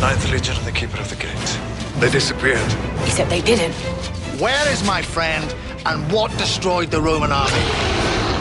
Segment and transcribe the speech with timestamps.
[0.00, 1.58] Ninth Legion and the Keeper of the Gate.
[2.00, 2.70] They disappeared.
[3.06, 3.74] Except they didn't.
[4.38, 5.54] Where is my friend,
[5.86, 7.64] and what destroyed the Roman army?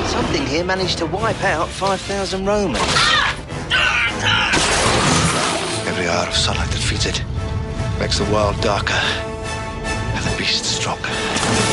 [0.09, 2.79] Something here managed to wipe out 5,000 Romans.
[5.87, 7.23] Every hour of sunlight that feeds it
[7.99, 11.64] makes the world darker and the beast stronger.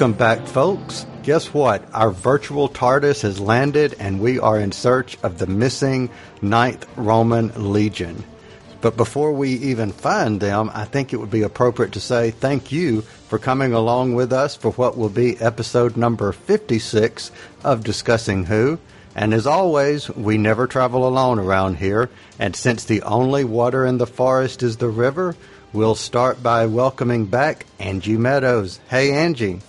[0.00, 1.04] Welcome back, folks.
[1.24, 1.86] Guess what?
[1.92, 6.08] Our virtual TARDIS has landed and we are in search of the missing
[6.40, 8.24] Ninth Roman Legion.
[8.80, 12.72] But before we even find them, I think it would be appropriate to say thank
[12.72, 17.30] you for coming along with us for what will be episode number 56
[17.62, 18.78] of Discussing Who.
[19.14, 22.08] And as always, we never travel alone around here.
[22.38, 25.36] And since the only water in the forest is the river,
[25.74, 28.80] we'll start by welcoming back Angie Meadows.
[28.88, 29.60] Hey, Angie.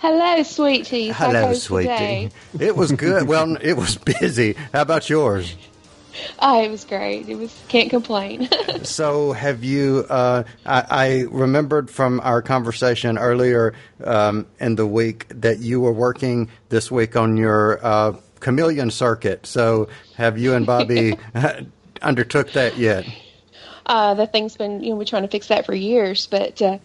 [0.00, 1.08] Hello, sweetie.
[1.08, 2.30] Hello, sweetie.
[2.60, 3.26] It was good.
[3.26, 4.54] well, it was busy.
[4.72, 5.56] How about yours?
[6.38, 7.28] Oh, it was great.
[7.28, 8.48] It was can't complain.
[8.84, 10.06] so, have you?
[10.08, 13.74] Uh, I, I, remembered from our conversation earlier
[14.04, 19.46] um, in the week that you were working this week on your uh, chameleon circuit.
[19.46, 21.18] So, have you and Bobby
[22.02, 23.04] undertook that yet?
[23.86, 26.78] Uh, the thing's been you know we're trying to fix that for years, but uh,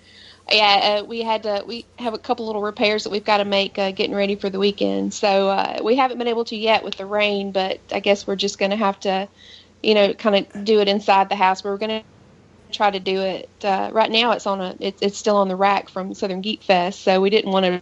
[0.51, 3.45] yeah, uh, we had to, we have a couple little repairs that we've got to
[3.45, 5.13] make uh, getting ready for the weekend.
[5.13, 8.35] So uh, we haven't been able to yet with the rain, but I guess we're
[8.35, 9.29] just going to have to,
[9.81, 11.63] you know, kind of do it inside the house.
[11.63, 12.05] We're going to
[12.73, 14.31] try to do it uh, right now.
[14.31, 17.29] It's on a, it's, it's still on the rack from Southern Geek Fest, so we
[17.29, 17.81] didn't want to,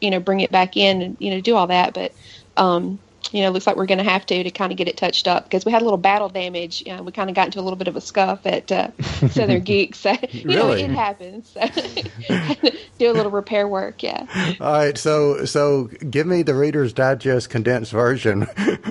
[0.00, 2.12] you know, bring it back in and you know do all that, but.
[2.56, 2.98] Um,
[3.32, 5.28] you know, looks like we're going to have to to kind of get it touched
[5.28, 6.82] up because we had a little battle damage.
[6.86, 8.90] You know, we kind of got into a little bit of a scuff at uh,
[9.02, 9.98] Southern Geeks.
[9.98, 10.86] So, you really?
[10.86, 11.50] know, it happens.
[11.50, 11.60] So,
[12.98, 14.02] do a little repair work.
[14.02, 14.26] Yeah.
[14.60, 14.96] All right.
[14.96, 18.42] So, so give me the Reader's Digest condensed version.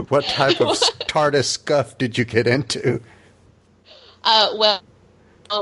[0.10, 3.02] what type of TARDIS scuff did you get into?
[4.24, 4.82] Uh, well,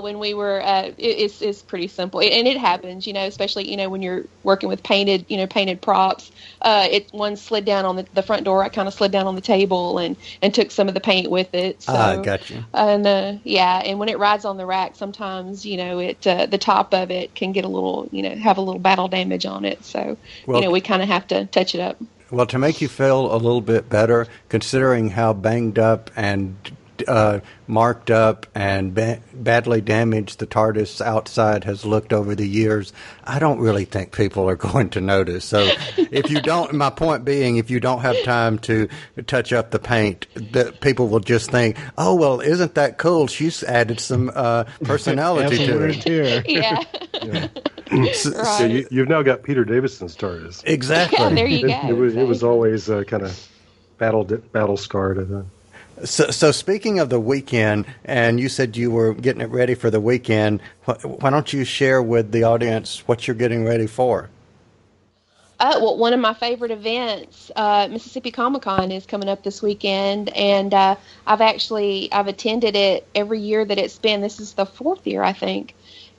[0.01, 3.69] when we were uh, it, it's it's pretty simple and it happens you know especially
[3.69, 7.65] you know when you're working with painted you know painted props uh it one slid
[7.65, 10.15] down on the, the front door i kind of slid down on the table and
[10.41, 12.65] and took some of the paint with it so ah, gotcha.
[12.73, 16.45] and uh yeah and when it rides on the rack sometimes you know it uh,
[16.45, 19.45] the top of it can get a little you know have a little battle damage
[19.45, 21.97] on it so well, you know we kind of have to touch it up
[22.31, 26.55] well, to make you feel a little bit better, considering how banged up and
[27.07, 32.93] uh, marked up and ba- badly damaged the TARDIS outside has looked over the years,
[33.23, 35.45] I don't really think people are going to notice.
[35.45, 38.87] So if you don't, my point being, if you don't have time to
[39.27, 43.27] touch up the paint, that people will just think, oh, well, isn't that cool?
[43.27, 46.05] She's added some uh, personality to it.
[46.47, 46.83] yeah.
[47.23, 47.47] yeah.
[48.13, 48.45] So, right.
[48.45, 50.63] so you, have now got Peter Davison's TARDIS.
[50.65, 51.17] Exactly.
[51.19, 51.73] Yeah, there you go.
[51.73, 53.47] It, it was, it was always uh, kind of
[53.97, 55.45] battle battle scarred.
[56.03, 59.89] So, so speaking of the weekend, and you said you were getting it ready for
[59.89, 60.61] the weekend.
[60.83, 64.29] Why don't you share with the audience what you're getting ready for?
[65.57, 69.61] Uh, well, one of my favorite events, uh, Mississippi Comic Con, is coming up this
[69.61, 74.19] weekend, and uh, I've actually I've attended it every year that it's been.
[74.19, 75.73] This is the fourth year, I think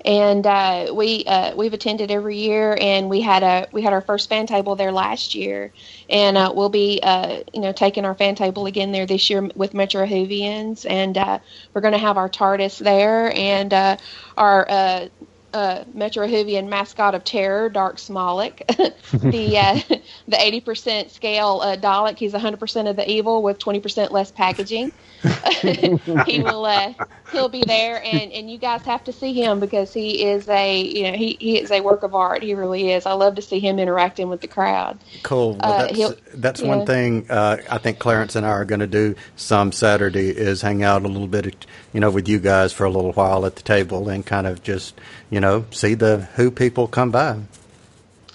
[0.04, 4.00] and uh, we uh, we've attended every year, and we had a we had our
[4.00, 5.72] first fan table there last year,
[6.08, 9.48] and uh, we'll be uh, you know taking our fan table again there this year
[9.54, 11.38] with Metro Whovians, and uh,
[11.74, 13.96] we're going to have our TARDIS there, and uh,
[14.36, 15.08] our
[15.56, 18.58] uh, Metro Whovian mascot of terror, Dark Smolik,
[19.32, 19.80] the uh,
[20.28, 22.18] the eighty percent scale uh, Dalek.
[22.18, 24.92] He's hundred percent of the evil with twenty percent less packaging.
[25.62, 26.92] he will uh,
[27.32, 30.78] he'll be there, and, and you guys have to see him because he is a
[30.82, 32.42] you know he, he is a work of art.
[32.42, 33.06] He really is.
[33.06, 34.98] I love to see him interacting with the crowd.
[35.22, 35.54] Cool.
[35.54, 38.86] Well, uh, that's that's one thing uh, I think Clarence and I are going to
[38.86, 42.84] do some Saturday is hang out a little bit, you know, with you guys for
[42.84, 44.94] a little while at the table and kind of just
[45.30, 47.40] you know, see the Who people come by.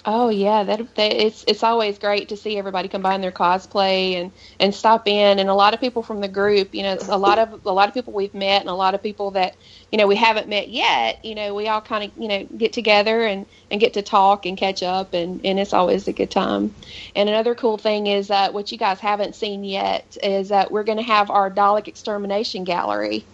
[0.04, 4.32] Oh yeah, that, that, it's it's always great to see everybody combine their cosplay and
[4.58, 6.74] and stop in, and a lot of people from the group.
[6.74, 9.02] You know, a lot of a lot of people we've met, and a lot of
[9.02, 9.54] people that
[9.92, 11.24] you know we haven't met yet.
[11.24, 14.44] You know, we all kind of you know get together and and get to talk
[14.44, 16.74] and catch up, and and it's always a good time.
[17.14, 20.82] And another cool thing is that what you guys haven't seen yet is that we're
[20.82, 23.24] going to have our Dalek extermination gallery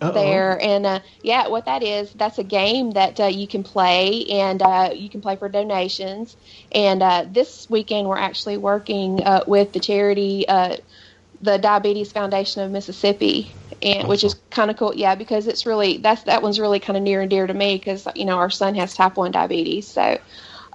[0.00, 0.60] there.
[0.60, 4.62] And uh, yeah, what that is, that's a game that uh, you can play, and
[4.62, 6.36] uh, you can play for donations.
[6.72, 10.76] And uh, this weekend, we're actually working uh, with the charity, uh,
[11.40, 14.94] the Diabetes Foundation of Mississippi, and which is kind of cool.
[14.94, 17.76] Yeah, because it's really that's that one's really kind of near and dear to me
[17.76, 20.18] because you know our son has type one diabetes, so.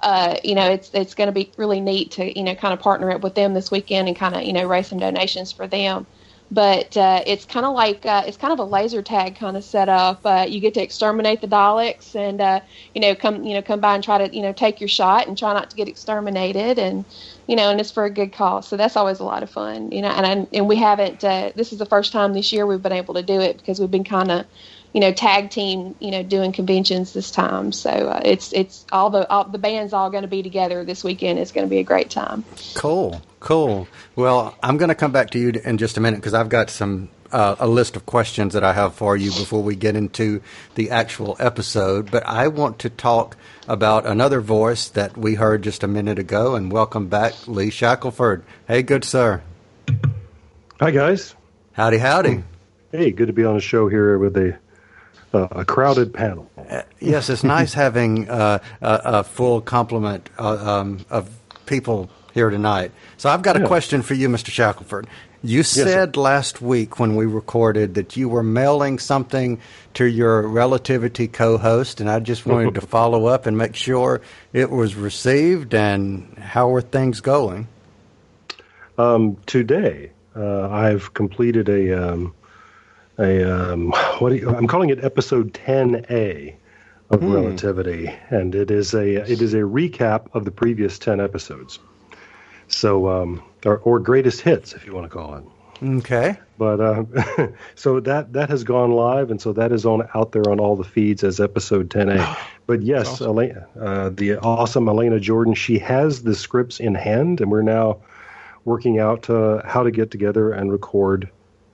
[0.02, 2.80] Uh, you know, it's it's going to be really neat to you know kind of
[2.80, 5.66] partner up with them this weekend and kind of you know raise some donations for
[5.66, 6.06] them
[6.50, 9.64] but uh, it's kind of like uh, it's kind of a laser tag kind of
[9.64, 10.20] setup.
[10.24, 12.60] Uh, you get to exterminate the Daleks, and uh,
[12.94, 15.28] you know come you know come by and try to you know take your shot
[15.28, 17.04] and try not to get exterminated, and
[17.46, 18.66] you know and it's for a good cause.
[18.66, 20.08] So that's always a lot of fun, you know.
[20.08, 21.22] And I, and we haven't.
[21.22, 23.78] Uh, this is the first time this year we've been able to do it because
[23.78, 24.46] we've been kind of
[24.92, 29.10] you know tag team you know doing conventions this time so uh, it's it's all
[29.10, 31.78] the all, the band's all going to be together this weekend it's going to be
[31.78, 32.44] a great time
[32.74, 33.88] Cool, cool.
[34.14, 36.70] Well, I'm going to come back to you in just a minute because I've got
[36.70, 40.42] some uh, a list of questions that I have for you before we get into
[40.74, 42.10] the actual episode.
[42.10, 43.36] But I want to talk
[43.68, 48.44] about another voice that we heard just a minute ago, and welcome back, Lee Shackelford.
[48.66, 49.42] Hey, good sir.
[50.80, 51.34] Hi guys.
[51.72, 52.42] Howdy, howdy.
[52.90, 54.58] Hey, good to be on the show here with a
[55.32, 56.50] uh, a crowded panel.
[56.98, 61.30] Yes, it's nice having uh, a, a full complement uh, um, of
[61.66, 62.92] people here tonight.
[63.16, 63.66] So I've got a Yeah.
[63.66, 64.50] question for you, Mr.
[64.50, 65.06] Shackelford.
[65.42, 69.58] You said last week when we recorded that you were mailing something
[69.94, 74.20] to your Relativity co-host, and I just wanted to follow up and make sure
[74.52, 75.74] it was received.
[75.74, 77.68] And how are things going?
[78.98, 82.34] Um, today, uh, I've completed a um,
[83.18, 86.54] a um, what do you, I'm calling it episode 10A
[87.08, 91.78] of Relativity, and it is a it is a recap of the previous 10 episodes.
[92.70, 95.44] So, um, or, or greatest hits, if you want to call it.
[95.82, 96.38] Okay.
[96.58, 97.04] But uh,
[97.74, 100.76] so that that has gone live, and so that is on out there on all
[100.76, 102.36] the feeds as episode 10A.
[102.66, 107.50] But yes, Elena, uh, the awesome Elena Jordan, she has the scripts in hand, and
[107.50, 107.98] we're now
[108.64, 111.28] working out uh, how to get together and record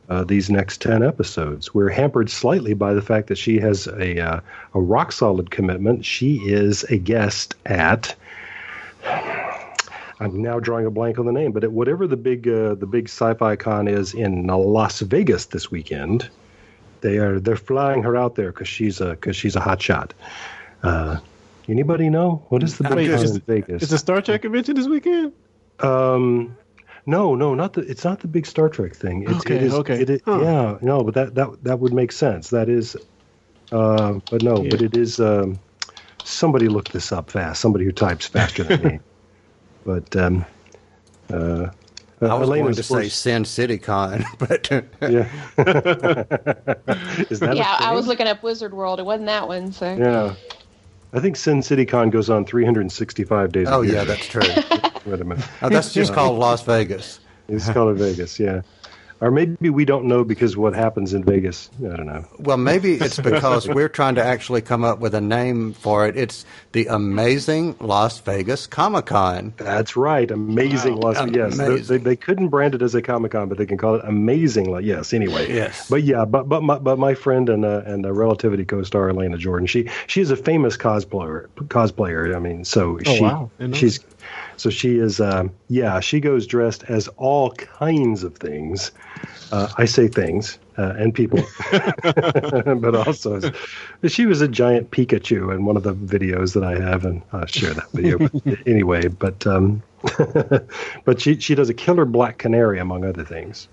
[0.09, 1.75] uh, these next 10 episodes.
[1.75, 4.41] We're hampered slightly by the fact that she has a uh,
[4.73, 6.07] a rock solid commitment.
[6.07, 8.15] She is a guest at.
[10.19, 12.87] I'm now drawing a blank on the name, but at whatever the big uh, the
[12.87, 16.31] big sci-fi con is in Las Vegas this weekend,
[17.03, 20.15] they are they're flying her out there because she's a because she's a hot shot.
[20.83, 21.19] Uh,
[21.69, 23.83] anybody know what is the big Wait, con is- in Vegas?
[23.83, 25.33] Is the Star Trek convention this weekend?
[25.81, 26.57] Um,
[27.05, 27.83] no, no, not the.
[27.83, 29.25] It's not the big Star Trek thing.
[29.25, 30.01] It's, Okay, it is, okay.
[30.01, 30.41] It is, Huh.
[30.41, 32.51] Yeah, no, but that that that would make sense.
[32.51, 32.97] That is,
[33.71, 35.21] uh, but no, but it is.
[35.21, 35.59] Um,
[36.25, 37.61] somebody look this up fast.
[37.61, 39.01] Somebody who types faster than me.
[39.87, 40.45] But um,
[41.33, 41.69] uh,
[42.21, 44.77] I was going to say course- Sin City Con, but yeah.
[47.31, 50.35] is that yeah i was looking up wizard world it wasn't that one so Yeah.
[51.13, 53.69] I think Sin City Con goes on 365 days.
[53.69, 53.95] a oh year.
[53.95, 54.43] yeah, that's true.
[55.07, 55.47] Wait a minute.
[55.63, 57.21] Oh, that's just called Las Vegas.
[57.49, 58.63] It's called in Vegas, yeah.
[59.21, 61.71] Or maybe we don't know because what happens in Vegas.
[61.79, 62.25] I don't know.
[62.39, 66.17] Well, maybe it's because we're trying to actually come up with a name for it.
[66.17, 69.55] It's the Amazing Las Vegas Comic Con.
[69.57, 70.31] That's right.
[70.31, 71.57] Amazing Las Vegas.
[71.57, 73.95] Yes, they, they, they couldn't brand it as a Comic Con, but they can call
[73.95, 74.71] it Amazing.
[74.71, 75.13] La- Yes.
[75.15, 75.53] Anyway.
[75.53, 75.89] Yes.
[75.89, 79.39] But yeah, but but my, but my friend and uh, and uh, Relativity co-star Elena
[79.39, 81.49] Jordan, she she is a famous cosplayer.
[81.69, 82.37] Cosplayer.
[82.37, 83.51] I mean, so she wow.
[83.59, 84.01] Didn't she's
[84.57, 85.21] so she is.
[85.21, 88.93] Um, yeah, she goes dressed as all kinds of things.
[89.53, 91.41] Uh, I say things uh, and people,
[91.73, 96.79] but also as- she was a giant Pikachu in one of the videos that I
[96.79, 98.19] have, and I'll share that video.
[98.19, 99.83] But anyway, but um,
[101.05, 103.69] but she she does a killer black canary among other things.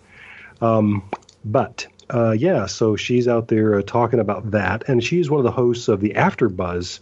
[0.61, 1.03] Um,
[1.43, 5.43] but uh, yeah, so she's out there uh, talking about that, and she's one of
[5.43, 6.99] the hosts of the AfterBuzz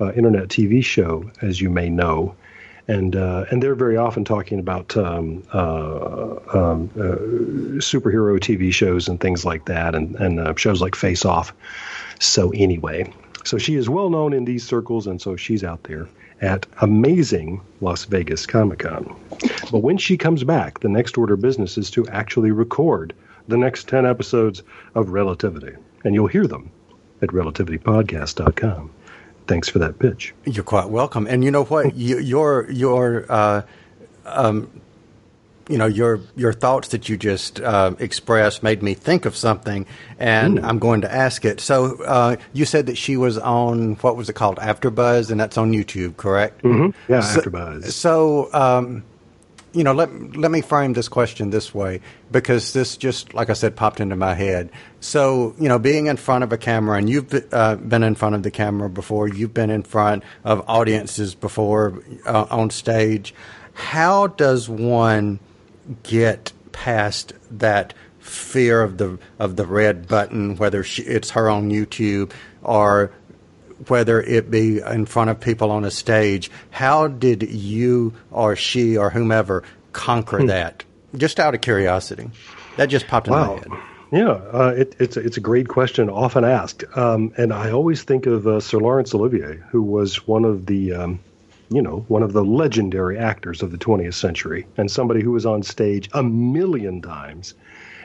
[0.00, 2.34] uh, internet TV show, as you may know,
[2.88, 7.16] and uh, and they're very often talking about um, uh, um, uh,
[7.80, 11.52] superhero TV shows and things like that, and and uh, shows like Face Off.
[12.20, 13.12] So anyway,
[13.44, 16.08] so she is well known in these circles, and so she's out there
[16.40, 19.14] at amazing Las Vegas Comic Con.
[19.70, 23.14] But when she comes back, the next order of business is to actually record
[23.48, 24.62] the next 10 episodes
[24.94, 25.76] of Relativity.
[26.04, 26.70] And you'll hear them
[27.22, 28.90] at relativitypodcast.com.
[29.46, 30.34] Thanks for that pitch.
[30.44, 31.26] You're quite welcome.
[31.26, 31.94] And you know what?
[31.96, 33.62] you, your your uh,
[34.24, 34.80] um,
[35.68, 39.86] you know your your thoughts that you just uh, expressed made me think of something,
[40.18, 41.60] and I'm going to ask it.
[41.60, 45.56] So uh, you said that she was on what was it called, AfterBuzz, and that's
[45.58, 46.62] on YouTube, correct?
[46.64, 47.92] Yeah, So- AfterBuzz.
[47.92, 49.04] So, um,
[49.74, 52.00] you know, let let me frame this question this way
[52.30, 54.70] because this just, like I said, popped into my head.
[55.00, 58.36] So, you know, being in front of a camera, and you've uh, been in front
[58.36, 63.34] of the camera before, you've been in front of audiences before uh, on stage.
[63.74, 65.40] How does one
[66.04, 71.70] get past that fear of the of the red button, whether she, it's her on
[71.70, 73.12] YouTube or
[73.88, 76.50] whether it be in front of people on a stage.
[76.70, 80.46] How did you or she or whomever conquer hmm.
[80.46, 80.84] that?
[81.16, 82.30] Just out of curiosity.
[82.76, 83.54] That just popped in wow.
[83.54, 83.68] my head.
[84.10, 88.26] Yeah, uh, it, it's it's a great question, often asked, um, and I always think
[88.26, 91.20] of uh, Sir Laurence Olivier, who was one of the, um,
[91.68, 95.46] you know, one of the legendary actors of the 20th century, and somebody who was
[95.46, 97.54] on stage a million times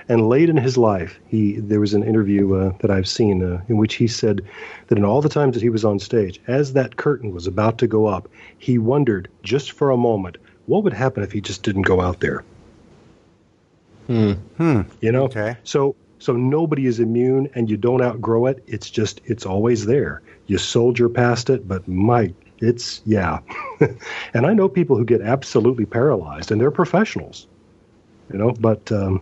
[0.09, 3.61] and late in his life, he there was an interview uh, that I've seen uh,
[3.69, 4.41] in which he said
[4.87, 7.77] that in all the times that he was on stage, as that curtain was about
[7.77, 11.61] to go up, he wondered just for a moment what would happen if he just
[11.61, 12.43] didn't go out there.
[14.07, 14.33] Hmm.
[14.57, 14.81] Hmm.
[14.99, 15.23] You know.
[15.25, 15.55] Okay.
[15.63, 18.63] So so nobody is immune, and you don't outgrow it.
[18.65, 20.23] It's just it's always there.
[20.47, 23.39] You soldier past it, but my it's yeah.
[24.33, 27.45] and I know people who get absolutely paralyzed, and they're professionals.
[28.31, 29.21] You know, but um,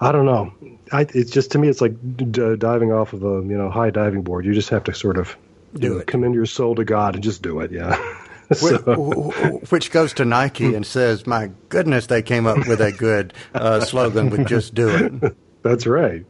[0.00, 0.52] I don't know.
[0.92, 3.90] I, it's just to me, it's like d- diving off of a you know high
[3.90, 4.44] diving board.
[4.44, 5.36] You just have to sort of
[5.74, 7.72] do it, commend your soul to God, and just do it.
[7.72, 7.96] Yeah.
[8.52, 9.32] so.
[9.70, 13.80] Which goes to Nike and says, "My goodness, they came up with a good uh,
[13.80, 16.24] slogan with just do it." That's right.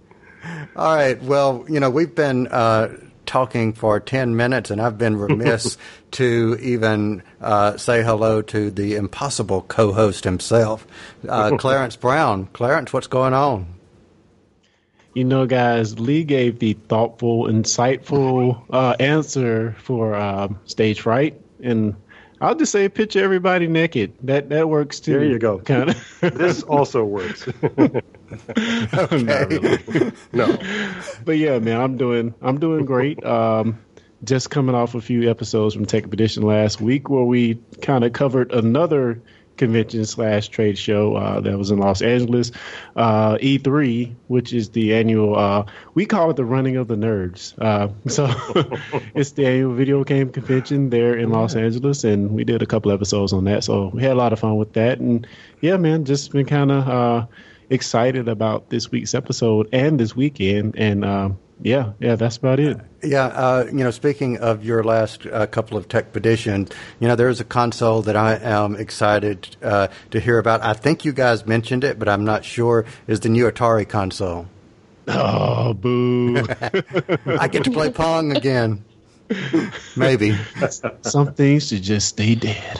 [0.77, 1.21] All right.
[1.23, 2.89] Well, you know, we've been uh,
[3.27, 5.77] talking for 10 minutes, and I've been remiss
[6.13, 10.87] to even uh, say hello to the impossible co host himself,
[11.29, 12.47] uh, Clarence Brown.
[12.53, 13.67] Clarence, what's going on?
[15.15, 21.95] You know, guys, Lee gave the thoughtful, insightful uh, answer for um, stage fright, and
[22.41, 24.15] I'll just say picture everybody naked.
[24.23, 25.13] That that works too.
[25.13, 25.59] There you go.
[25.59, 26.21] Kind of.
[26.21, 27.49] this also works.
[28.95, 30.13] okay.
[30.33, 30.59] no.
[31.25, 33.25] But yeah, man, I'm doing I'm doing great.
[33.25, 33.79] Um,
[34.23, 38.13] just coming off a few episodes from Tech Expedition last week where we kind of
[38.13, 39.21] covered another
[39.57, 42.51] convention slash trade show uh, that was in Los Angeles,
[42.97, 45.37] uh, E3, which is the annual.
[45.37, 47.55] Uh, we call it the running of the nerds.
[47.59, 48.27] Uh, so
[49.15, 52.91] it's the annual video game convention there in Los Angeles, and we did a couple
[52.91, 53.65] episodes on that.
[53.65, 55.27] So we had a lot of fun with that, and
[55.61, 57.27] yeah, man, just been kind of uh,
[57.71, 62.79] excited about this week's episode and this weekend, and um, yeah, yeah, that's about it.
[63.03, 67.17] Yeah, uh, you know, speaking of your last uh, couple of Tech Expeditions, you know,
[67.17, 70.63] there's a console that I am excited uh, to hear about.
[70.63, 72.85] I think you guys mentioned it, but I'm not sure.
[73.07, 74.47] Is the new Atari console?
[75.07, 76.39] Oh, boo!
[77.27, 78.85] I get to play Pong again.
[79.97, 80.37] Maybe.
[81.03, 82.79] Some things should just stay dead.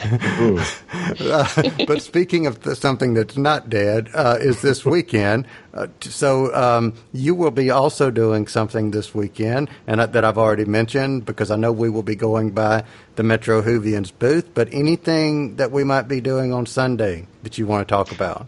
[1.19, 1.47] uh,
[1.87, 5.47] but speaking of something that's not dead, uh, is this weekend.
[5.73, 10.65] Uh, so um, you will be also doing something this weekend, and that I've already
[10.65, 12.83] mentioned because I know we will be going by
[13.15, 14.53] the Metro Whovians booth.
[14.53, 18.47] But anything that we might be doing on Sunday that you want to talk about?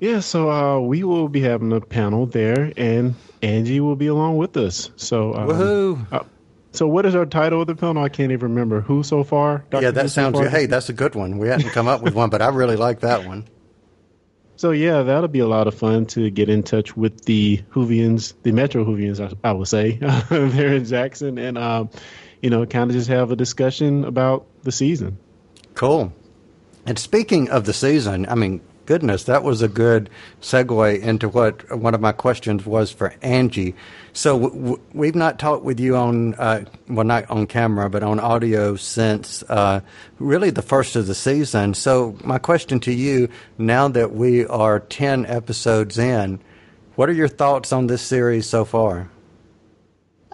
[0.00, 4.36] Yeah, so uh, we will be having a panel there, and Angie will be along
[4.36, 4.90] with us.
[4.96, 6.28] So, um, woohoo!
[6.72, 7.96] So what is our title of the film?
[7.98, 8.80] I can't even remember.
[8.80, 9.64] Who so far?
[9.70, 9.82] Dr.
[9.82, 10.38] Yeah, that Who sounds.
[10.38, 11.38] So hey, that's a good one.
[11.38, 13.46] We hadn't come up with one, but I really like that one.
[14.56, 18.34] So yeah, that'll be a lot of fun to get in touch with the Whovians,
[18.42, 19.92] the Metro Whovians, I, I would say,
[20.30, 21.90] there in Jackson, and um,
[22.42, 25.16] you know, kind of just have a discussion about the season.
[25.74, 26.12] Cool.
[26.86, 30.08] And speaking of the season, I mean, goodness, that was a good
[30.40, 33.74] segue into what one of my questions was for Angie.
[34.14, 38.02] So w- w- we've not talked with you on, uh, well, not on camera, but
[38.02, 39.80] on audio since uh,
[40.18, 41.74] really the first of the season.
[41.74, 43.28] So my question to you,
[43.58, 46.40] now that we are ten episodes in,
[46.96, 49.10] what are your thoughts on this series so far?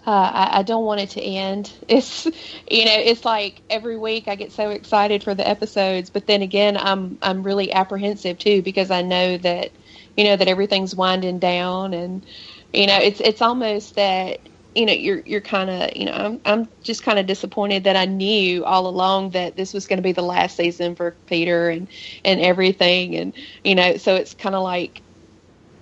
[0.05, 1.71] Uh, I, I, don't want it to end.
[1.87, 6.27] It's you know, it's like every week I get so excited for the episodes, but
[6.27, 9.71] then again, I'm I'm really apprehensive too because I know that
[10.15, 12.23] you know that everything's winding down, and
[12.71, 14.41] you know, it's it's almost that
[14.75, 17.95] you know you're you're kind of you know I'm I'm just kind of disappointed that
[17.95, 21.69] I knew all along that this was going to be the last season for Peter
[21.69, 21.87] and
[22.23, 23.33] and everything, and
[23.63, 25.01] you know, so it's kind of like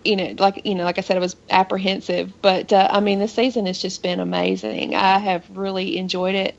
[0.05, 3.19] you know, like you know, like I said, I was apprehensive, but uh, I mean,
[3.19, 4.95] the season has just been amazing.
[4.95, 6.57] I have really enjoyed it.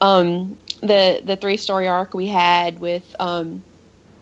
[0.00, 3.64] Um, the the three story arc we had with, um,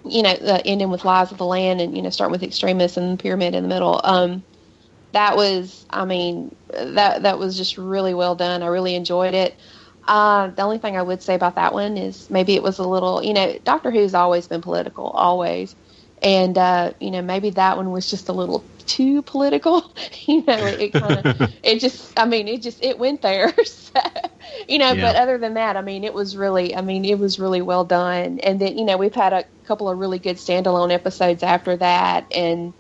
[0.05, 3.19] you know, ending with Lies of the Land, and you know, starting with Extremis and
[3.19, 4.01] the Pyramid in the middle.
[4.05, 4.45] Um,
[5.13, 8.63] that was, I mean, that that was just really well done.
[8.63, 9.59] I really enjoyed it.
[10.07, 12.87] Uh, the only thing I would say about that one is maybe it was a
[12.87, 15.75] little, you know, Doctor Who's always been political, always,
[16.23, 19.95] and uh, you know maybe that one was just a little too political.
[20.27, 21.27] you know, it, it kind of,
[21.63, 23.53] it just, I mean, it just, it went there.
[23.65, 24.01] so,
[24.69, 24.97] you know, Yeah.
[24.97, 27.85] but other than that, I mean, it was really, I mean, it was really well
[27.85, 28.39] done.
[28.41, 32.27] And then, you know, we've had a couple of really good standalone episodes after that,
[32.35, 32.75] and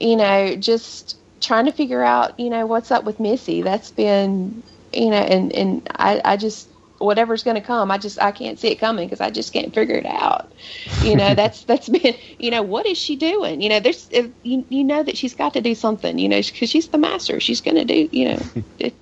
[0.00, 3.62] you know, just trying to figure out, you know, what's up with Missy.
[3.62, 4.62] That's been,
[4.92, 6.71] you know, and and I, I just
[7.02, 9.74] whatever's going to come, I just I can't see it coming because I just can't
[9.74, 10.52] figure it out.
[11.02, 13.60] You know, that's that's been, you know, what is she doing?
[13.60, 16.40] You know, there's if, you you know that she's got to do something, you know,
[16.40, 17.40] because she's the master.
[17.40, 18.42] She's going to do, you know,
[18.78, 18.94] it,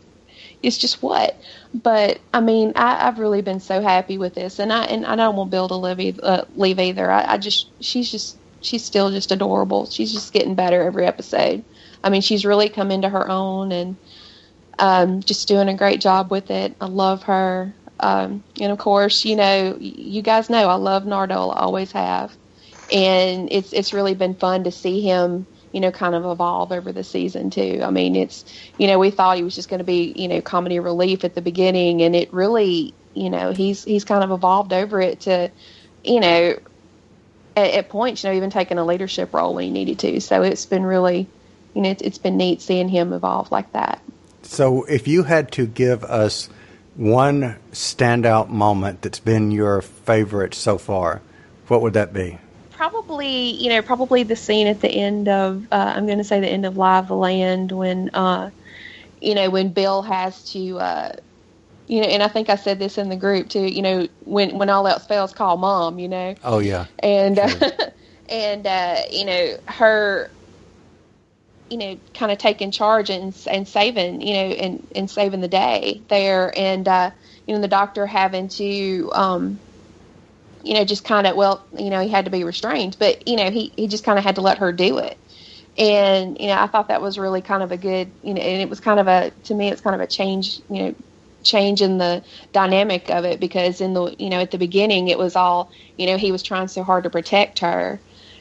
[0.63, 1.37] it's just what.
[1.75, 5.17] But I mean, I, I've really been so happy with this, and I and I
[5.17, 7.11] don't want Bill to leave, uh, leave either.
[7.11, 9.87] I, I just she's just she's still just adorable.
[9.87, 11.65] She's just getting better every episode.
[12.03, 13.97] I mean, she's really come into her own and
[14.79, 16.75] um, just doing a great job with it.
[16.81, 17.75] I love her.
[18.01, 21.55] Um, and of course, you know, you guys know I love Nardole.
[21.55, 22.35] Always have.
[22.93, 26.93] And it's it's really been fun to see him, you know, kind of evolve over
[26.93, 27.81] the season too.
[27.85, 28.45] I mean, it's
[28.79, 31.35] you know, we thought he was just going to be, you know, comedy relief at
[31.35, 35.51] the beginning, and it really, you know, he's he's kind of evolved over it to,
[36.03, 36.57] you know,
[37.57, 40.21] at, at points, you know, even taking a leadership role when he needed to.
[40.21, 41.29] So it's been really,
[41.75, 44.03] you know, it's, it's been neat seeing him evolve like that.
[44.43, 46.49] So, if you had to give us
[46.97, 51.21] one standout moment that's been your favorite so far,
[51.69, 52.39] what would that be?
[52.73, 56.41] Probably, you know, probably the scene at the end of, uh, I'm going to say
[56.41, 58.51] the end of Lie of the Land when, uh,
[59.21, 61.13] you know, when Bill has to, uh,
[61.87, 64.59] you know, and I think I said this in the group too, you know, when,
[64.59, 66.35] when all else fails, call mom, you know.
[66.43, 67.51] Oh yeah, and uh,
[68.29, 70.31] and uh, you know her
[71.71, 75.49] you know kind of taking charge and and saving you know and and saving the
[75.49, 77.11] day there and uh,
[77.47, 79.59] you know the doctor having to um,
[80.63, 83.37] you know just kind of well you know he had to be restrained but you
[83.37, 85.17] know he he just kind of had to let her do it
[85.79, 88.61] and you know I thought that was really kind of a good you know and
[88.61, 90.95] it was kind of a to me it's kind of a change you know
[91.43, 92.23] change in the
[92.53, 96.07] dynamic of it because in the you know at the beginning it was all you
[96.07, 97.99] know he was trying so hard to protect her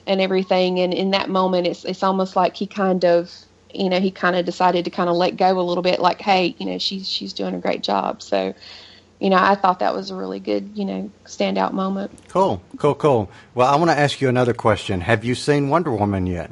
[0.09, 3.31] and everything and in that moment it's it's almost like he kind of
[3.71, 6.19] you know he kind of decided to kind of let go a little bit like
[6.19, 8.51] hey you know she's she's doing a great job so
[9.19, 12.95] you know I thought that was a really good you know standout moment cool, cool,
[12.95, 13.31] cool.
[13.53, 15.01] Well, I want to ask you another question.
[15.01, 16.49] Have you seen Wonder Woman yet?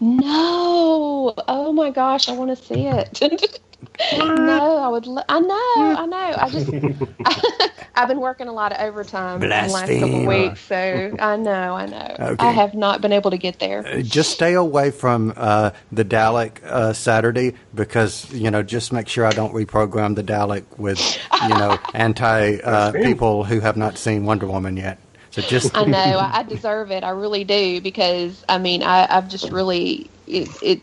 [0.00, 3.60] no oh my gosh I want to see it
[4.12, 6.72] no I would lo- I know I know I just
[7.94, 10.28] I've been working a lot of overtime in the last couple Blasphemer.
[10.28, 12.46] weeks so I know I know Okay.
[12.46, 16.04] I have not been able to get there Uh, Just stay away from uh, the
[16.04, 18.62] Dalek uh, Saturday because you know.
[18.62, 23.60] Just make sure I don't reprogram the Dalek with you know anti uh, people who
[23.60, 24.98] have not seen Wonder Woman yet.
[25.30, 27.04] So just I know I, I deserve it.
[27.04, 30.50] I really do because I mean I, I've just really it.
[30.62, 30.82] it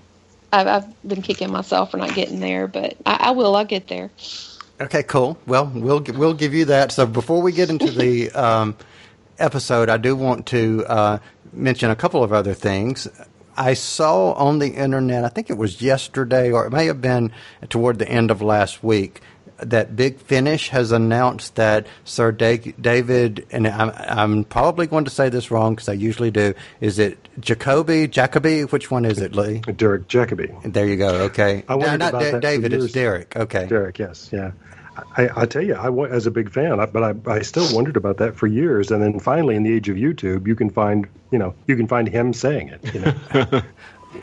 [0.52, 3.56] I've, I've been kicking myself for not getting there, but I, I will.
[3.56, 4.12] I'll get there.
[4.82, 5.40] Okay, cool.
[5.48, 6.92] Well, we'll we'll give you that.
[6.92, 8.76] So before we get into the um,
[9.40, 11.20] episode, I do want to uh,
[11.54, 13.08] mention a couple of other things.
[13.58, 17.32] I saw on the internet, I think it was yesterday, or it may have been
[17.70, 19.22] toward the end of last week,
[19.60, 25.12] that Big Finish has announced that Sir Da- David, and I'm, I'm probably going to
[25.12, 26.54] say this wrong because I usually do.
[26.82, 28.08] Is it Jacobi?
[28.08, 28.72] Jacobi?
[28.72, 29.60] Which one is it, Lee?
[29.60, 30.72] Derek Jacobi.
[30.72, 31.10] There you go.
[31.26, 31.64] Okay.
[31.68, 32.92] I wondered not about Da- that for David, it's years.
[32.94, 33.36] Derek.
[33.36, 33.66] Okay.
[33.68, 34.52] Derek, yes, yeah.
[35.16, 37.74] I, I tell you, I wa- as a big fan, I, but I, I still
[37.76, 40.70] wondered about that for years, and then finally, in the age of YouTube, you can
[40.72, 42.94] find, you know, you can find him saying it.
[42.94, 43.14] You know,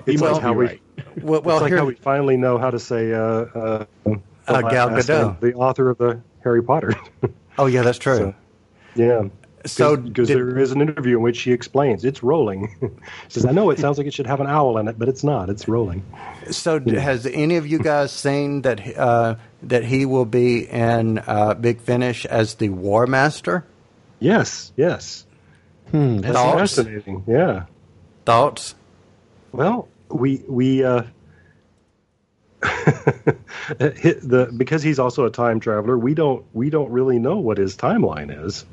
[0.07, 0.81] it's must like how we, right.
[1.21, 4.21] Well, well it's like here, how we finally know how to say uh, uh, the
[4.47, 5.09] Uh, Gal Gadot.
[5.09, 6.95] name, the author of the Harry Potter.
[7.59, 8.17] oh yeah, that's true.
[8.17, 8.35] So,
[8.95, 9.29] yeah.
[9.67, 13.01] So because there is an interview in which she explains it's Rowling.
[13.29, 15.25] says, "I know it sounds like it should have an owl in it, but it's
[15.25, 15.49] not.
[15.49, 16.05] It's Rowling."
[16.51, 21.19] So, d has any of you guys seen that uh, that he will be in
[21.19, 23.65] uh, Big Finish as the War Master?
[24.21, 25.25] Yes, yes.
[25.91, 26.61] Hmm, that's Thoughts?
[26.61, 27.25] Fascinating.
[27.27, 27.67] Yeah.
[28.27, 28.75] Thoughts?
[29.53, 31.11] Well, we we uh, hit
[33.79, 35.99] the because he's also a time traveler.
[35.99, 38.65] We don't we don't really know what his timeline is.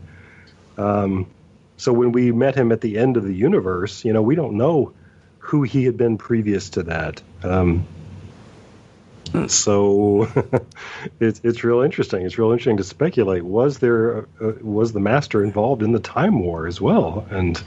[0.78, 1.28] Um,
[1.78, 4.54] so when we met him at the end of the universe, you know, we don't
[4.54, 4.94] know
[5.40, 7.22] who he had been previous to that.
[7.44, 7.86] Um,
[9.48, 10.30] so
[11.20, 12.26] it's it's real interesting.
[12.26, 13.44] It's real interesting to speculate.
[13.44, 17.26] Was there uh, was the master involved in the time war as well?
[17.30, 17.62] And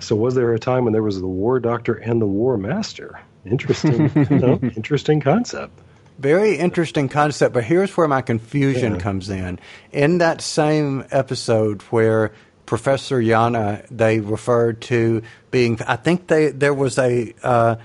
[0.00, 3.20] so was there a time when there was the war doctor and the war master?
[3.46, 5.72] Interesting, you know, interesting concept.
[6.18, 9.00] Very interesting concept, but here's where my confusion Yeah.
[9.00, 9.58] comes in.
[9.92, 12.32] In that same episode where
[12.66, 17.76] Professor Yana, they referred to being, I think they there was a uh,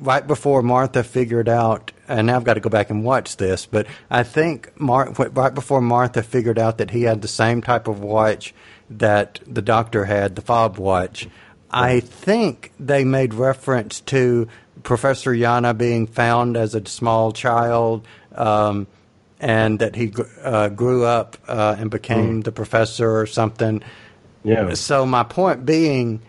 [0.00, 3.66] right before Martha figured out, and now I've got to go back and watch this,
[3.66, 7.88] but I think Mar- right before Martha figured out that he had the same type
[7.88, 8.54] of watch
[8.90, 11.28] that the doctor had, the fob watch.
[11.70, 14.46] I think they made reference to
[14.82, 18.86] Professor Yana being found as a small child, um,
[19.40, 23.82] and that he uh, grew up uh, and became the professor or something.
[24.44, 24.74] Yeah.
[24.74, 26.20] So my point being,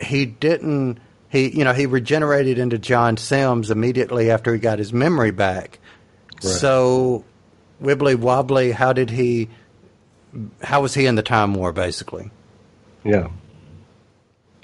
[0.00, 0.98] he didn't.
[1.30, 5.78] He you know he regenerated into John Sims immediately after he got his memory back.
[6.42, 6.44] Right.
[6.44, 7.24] So,
[7.82, 9.48] wibbly wobbly, how did he?
[10.62, 11.72] How was he in the time war?
[11.72, 12.30] Basically,
[13.04, 13.28] Yeah.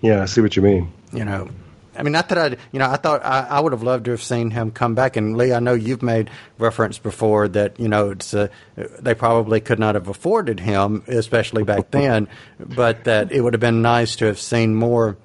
[0.01, 0.93] Yeah, I see what you mean.
[1.13, 1.49] you know.
[1.97, 4.11] I mean, not that I, you know, I thought I, I would have loved to
[4.13, 5.17] have seen him come back.
[5.17, 9.61] And Lee, I know you've made reference before that you know it's uh, they probably
[9.61, 12.29] could not have afforded him, especially back then,
[12.59, 15.17] but that it would have been nice to have seen more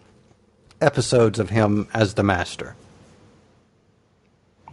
[0.82, 2.76] episodes of him as the master.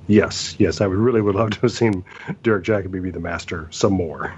[0.06, 2.04] Yes, yes, I would really would love to have seen
[2.42, 4.34] Derek Jacobi be the master some more.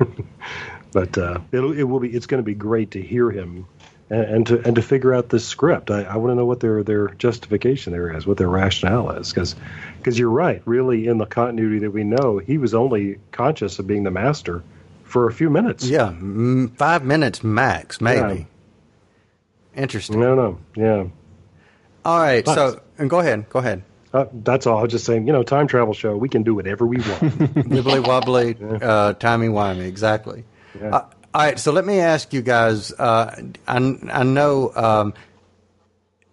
[0.92, 2.08] but uh, it'll, it will be.
[2.08, 3.66] It's going to be great to hear him
[4.10, 5.90] and, and to and to figure out this script.
[5.90, 9.30] I, I want to know what their their justification there is, what their rationale is,
[9.32, 9.54] because
[9.98, 10.62] because you're right.
[10.64, 14.62] Really, in the continuity that we know, he was only conscious of being the master
[15.04, 15.84] for a few minutes.
[15.88, 18.46] Yeah, m- five minutes max, maybe.
[19.76, 20.20] Interesting.
[20.20, 21.04] No, no, yeah.
[22.04, 22.54] All right, Nice.
[22.54, 23.82] so and go ahead, go ahead.
[24.12, 24.78] Uh, that's all.
[24.78, 26.16] I was just saying, you know, time travel show.
[26.16, 27.06] We can do whatever we want.
[27.20, 30.44] Wibbly wobbly, uh, timey wimey, exactly.
[30.80, 30.96] Yeah.
[30.96, 31.04] Uh,
[31.38, 32.90] all right, so let me ask you guys.
[32.90, 33.32] Uh,
[33.68, 35.14] I, I know um,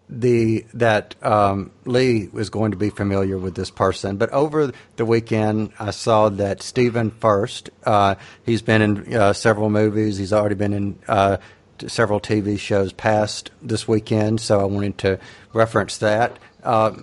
[0.09, 5.05] the that um, Lee was going to be familiar with this person, but over the
[5.05, 7.69] weekend I saw that Stephen Furst.
[7.83, 8.15] Uh,
[8.47, 10.17] he's been in uh, several movies.
[10.17, 11.37] He's already been in uh,
[11.85, 15.19] several TV shows past this weekend, so I wanted to
[15.53, 16.39] reference that.
[16.63, 16.93] Uh,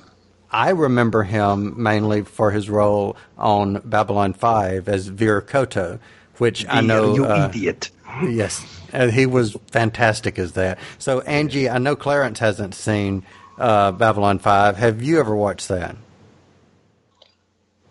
[0.51, 6.01] I remember him mainly for his role on Babylon 5 as Vir Cotto,
[6.39, 7.15] which I know.
[7.15, 7.91] you uh, idiot.
[8.25, 10.79] Yes, uh, he was fantastic as that.
[10.99, 13.25] So, Angie, I know Clarence hasn't seen
[13.59, 14.77] uh, Babylon 5.
[14.77, 15.97] Have you ever watched that?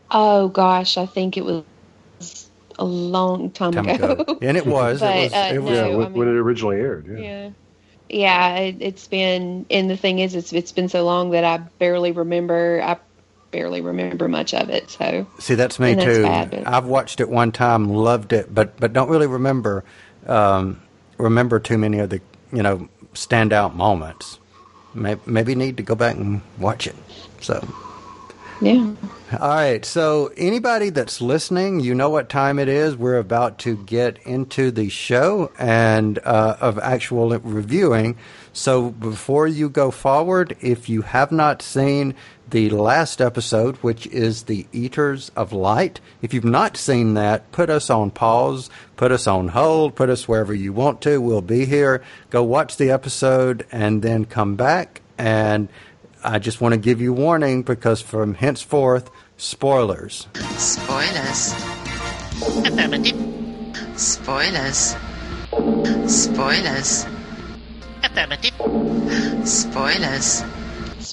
[0.09, 1.63] Oh gosh, I think it was
[2.77, 4.11] a long time, Time ago.
[4.11, 4.39] ago.
[4.41, 4.99] And it was.
[4.99, 7.07] But, it was, uh, it was Yeah, when, I when it originally aired.
[7.07, 7.17] Yeah.
[7.23, 7.49] yeah.
[8.13, 11.59] Yeah, it, it's been, and the thing is, it's it's been so long that I
[11.79, 12.81] barely remember.
[12.83, 12.97] I
[13.51, 14.89] barely remember much of it.
[14.89, 16.23] So See, that's me that's too.
[16.23, 19.83] bad, I've watched it one time, loved it, but but don't really remember
[20.27, 20.81] um,
[21.17, 22.21] remember too many of the
[22.53, 24.39] you know standout moments.
[24.93, 26.95] Maybe, maybe need to go back and watch it.
[27.41, 27.65] So.
[28.61, 28.93] yeah,
[29.39, 29.85] All right.
[29.85, 32.97] So, anybody that's listening, you know what time it is.
[32.97, 38.17] We're about to get into the show and uh, of actual reviewing.
[38.53, 42.15] So, before you go forward, if you have not seen
[42.51, 47.69] the last episode, which is the Eaters of Light, if you've not seen that, put
[47.69, 51.19] us on pause, put us on hold, put us wherever you want to.
[51.19, 52.03] We'll be here.
[52.29, 55.67] Go watch the episode and then come back and.
[56.23, 60.27] I just want to give you warning because from henceforth, spoilers.
[60.57, 61.53] Spoilers.
[62.63, 63.17] Affirmative.
[63.95, 64.95] Spoilers.
[66.05, 67.07] Spoilers.
[68.03, 69.47] Affirmative.
[69.47, 70.43] Spoilers.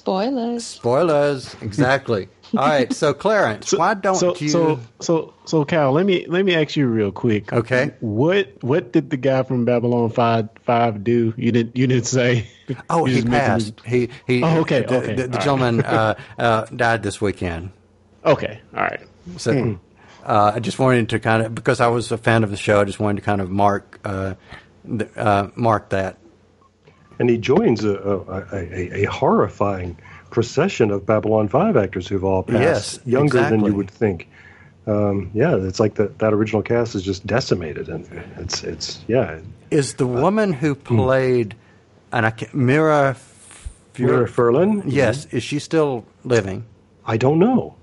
[0.09, 0.65] Spoilers.
[0.65, 2.29] Spoilers, exactly.
[2.57, 4.49] All right, so Clarence, why don't so, you?
[4.49, 7.53] So, so, so, Cal, let me let me ask you real quick.
[7.53, 7.93] Okay.
[8.01, 11.35] What what did the guy from Babylon Five Five do?
[11.37, 12.49] You didn't you didn't say.
[12.89, 13.87] oh, You he just mentioned passed.
[13.87, 14.43] He he.
[14.43, 15.41] Oh, okay, The, okay, the, the all right.
[15.43, 17.71] gentleman uh, uh, died this weekend.
[18.25, 19.01] Okay, all right.
[19.37, 19.75] So Hmm.
[20.25, 22.81] uh, I just wanted to kind of because I was a fan of the show.
[22.81, 24.37] I just wanted to kind of mark uh,
[24.87, 26.17] the, uh, mark that.
[27.19, 29.97] And he joins a, a, a, a horrifying
[30.31, 34.29] procession of Babylon Five actors who've all passed Yes, younger than you would think.
[34.87, 38.07] Um, yeah, it's like that that original cast is just decimated, and
[38.39, 39.41] it's it's yeah.
[39.71, 40.97] Is the uh, woman who hmm.
[40.97, 41.55] played
[42.13, 43.17] and I can't, Mira?
[43.99, 44.85] Mira Furlan.
[44.87, 45.37] Yes, mm-hmm.
[45.39, 46.65] is she still living?
[47.05, 47.75] I don't know.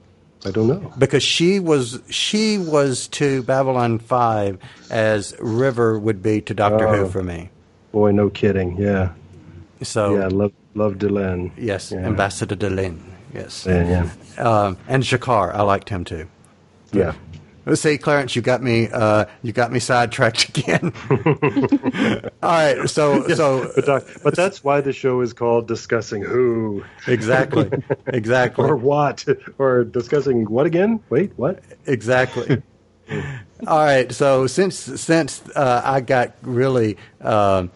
[0.45, 0.93] I don't know.
[0.97, 4.59] because she was she was to Babylon Five
[4.91, 7.09] as River would be to Doctor Who Oh.
[7.09, 7.49] for me.
[7.91, 8.77] Boy, no kidding.
[8.77, 9.13] Yeah,
[9.81, 10.27] So yeah.
[10.27, 11.51] Love love Delenn.
[11.57, 11.99] yes, Yeah.
[12.05, 12.99] Ambassador Delenn.
[13.33, 14.07] Yes, Yeah,
[14.37, 16.27] yeah, um, and G'Kar, I liked him too.
[16.93, 17.13] yeah.
[17.67, 18.89] Let's see, Clarence, you got me.
[18.93, 20.93] Uh, you got me sidetracked again.
[22.43, 26.83] All right, so so But, doc- but that's why the show is called Discussing Who
[27.07, 27.69] exactly,
[28.05, 28.63] exactly.
[28.65, 29.25] or What
[29.57, 30.99] or discussing what again?
[31.09, 31.63] Wait, what?
[31.87, 32.61] Exactly.
[33.67, 34.11] All right.
[34.11, 37.71] So since since uh, I got really um,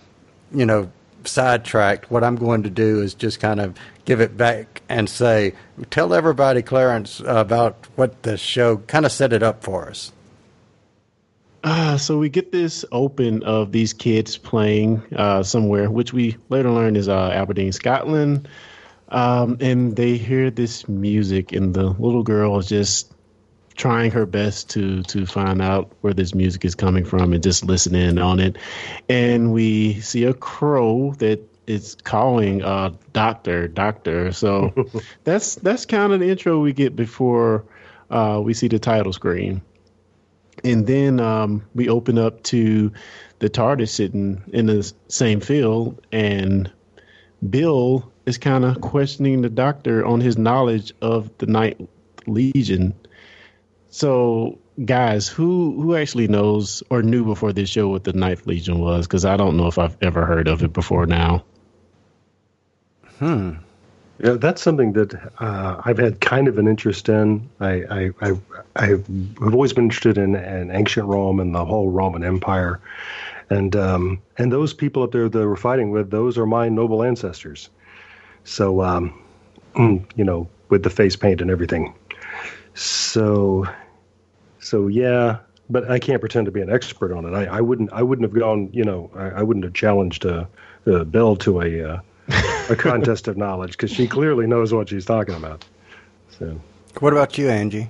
[0.53, 0.91] you know
[1.25, 5.53] sidetracked, what I'm going to do is just kind of give it back and say,
[5.89, 10.11] tell everybody, Clarence, about what the show kind of set it up for us.
[11.63, 16.71] Uh, so we get this open of these kids playing uh, somewhere, which we later
[16.71, 18.47] learn is uh, Aberdeen, Scotland.
[19.09, 23.11] Um, and they hear this music, and the little girl is just
[23.79, 27.65] trying her best to to find out where this music is coming from and just
[27.65, 28.57] listening on it.
[29.09, 34.73] And we see a crow that is calling uh, "Doctor, Doctor." So
[35.23, 37.65] that's that's kind of the intro we get before
[38.11, 39.61] uh, we see the title screen
[40.63, 42.91] and then um, we open up to
[43.39, 46.71] the TARDIS sitting in the same field, and
[47.47, 51.87] Bill is kind of questioning the Doctor on his knowledge of the Ninth
[52.27, 52.93] Legion.
[53.89, 58.79] So, guys, who who actually knows or knew before this show what the Ninth Legion
[58.79, 59.07] was?
[59.07, 61.43] Because I don't know if I've ever heard of it before now.
[63.17, 63.53] Hmm.
[64.21, 67.49] Yeah, that's something that uh, I've had kind of an interest in.
[67.61, 68.31] I, I, I,
[68.75, 69.09] I've
[69.41, 72.81] I've always been interested in, in ancient Rome and the whole Roman Empire,
[73.49, 77.01] and um, and those people up there that we're fighting with, those are my noble
[77.01, 77.69] ancestors.
[78.43, 79.21] So, um,
[79.77, 81.93] you know, with the face paint and everything.
[82.73, 83.65] So,
[84.59, 87.33] so yeah, but I can't pretend to be an expert on it.
[87.33, 88.69] I, I wouldn't I wouldn't have gone.
[88.71, 90.45] You know, I, I wouldn't have challenged uh,
[90.87, 91.83] uh, Bill to a.
[91.83, 91.99] Uh,
[92.69, 95.65] a contest of knowledge because she clearly knows what she's talking about.
[96.37, 96.59] So,
[96.99, 97.89] What about you, Angie?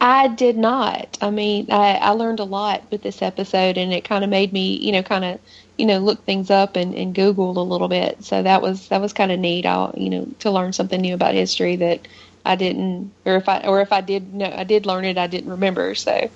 [0.00, 1.16] I did not.
[1.20, 4.52] I mean, I, I learned a lot with this episode, and it kind of made
[4.52, 5.40] me, you know, kind of,
[5.78, 8.22] you know, look things up and, and Google a little bit.
[8.22, 9.66] So that was that was kind of neat.
[9.66, 12.06] I, you know, to learn something new about history that
[12.44, 15.26] I didn't, or if I or if I did know, I did learn it, I
[15.26, 15.94] didn't remember.
[15.94, 16.30] So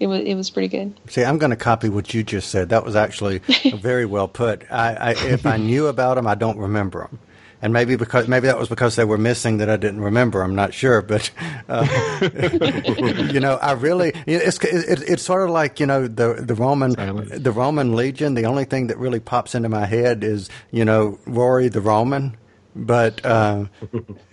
[0.00, 0.98] it was it was pretty good.
[1.08, 2.70] See, I'm going to copy what you just said.
[2.70, 3.38] That was actually
[3.74, 4.70] very well put.
[4.70, 7.18] I, I, if I knew about them, I don't remember them.
[7.62, 10.42] And maybe because maybe that was because they were missing that I didn't remember.
[10.42, 11.30] I'm not sure, but
[11.68, 11.86] uh,
[13.32, 16.90] you know, I really it's it, it's sort of like you know the the Roman
[16.94, 17.30] Silence.
[17.30, 18.34] the Roman Legion.
[18.34, 22.36] The only thing that really pops into my head is you know Rory the Roman.
[22.76, 23.66] But uh,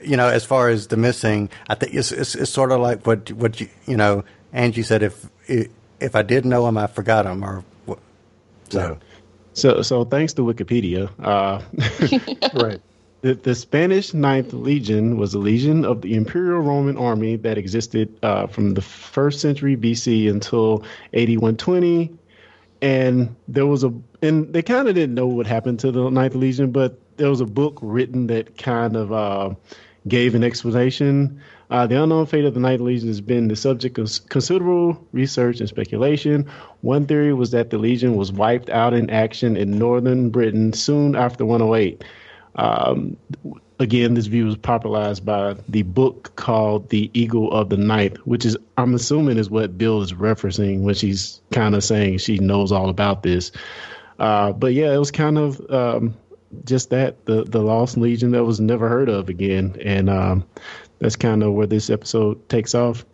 [0.01, 3.05] you know, as far as the missing, I think it's, it's it's sort of like
[3.05, 4.23] what what you you know
[4.53, 5.03] Angie said.
[5.03, 7.99] If if I did know him, I forgot him, or what-
[8.69, 8.97] so.
[9.53, 11.61] So, so thanks to Wikipedia, uh,
[12.63, 12.81] right.
[13.21, 18.17] The, the Spanish Ninth Legion was a legion of the Imperial Roman army that existed
[18.23, 22.11] uh, from the first century BC until 8120.
[22.81, 26.33] And there was a, and they kind of didn't know what happened to the Ninth
[26.33, 29.53] Legion, but there was a book written that kind of uh,
[30.07, 31.39] gave an explanation.
[31.69, 35.59] Uh, the unknown fate of the Ninth Legion has been the subject of considerable research
[35.59, 36.49] and speculation.
[36.81, 41.15] One theory was that the Legion was wiped out in action in northern Britain soon
[41.15, 42.03] after 108.
[42.55, 43.15] Um,
[43.79, 48.45] again, this view was popularized by the book called The Eagle of the Ninth, which
[48.45, 52.71] is, I'm assuming, is what Bill is referencing when she's kind of saying she knows
[52.71, 53.51] all about this.
[54.17, 56.15] Uh, but yeah, it was kind of um,
[56.65, 60.45] just that the the Lost Legion that was never heard of again, and um,
[60.99, 63.05] that's kind of where this episode takes off.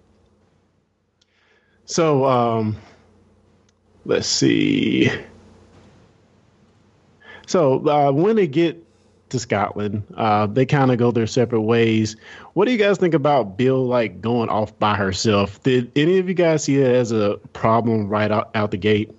[1.86, 2.78] So um,
[4.06, 5.10] let's see.
[7.48, 8.84] So uh, when they get
[9.30, 12.18] to Scotland, uh, they kind of go their separate ways.
[12.54, 15.62] What do you guys think about Bill like going off by herself?
[15.64, 19.12] Did any of you guys see it as a problem right out, out the gate?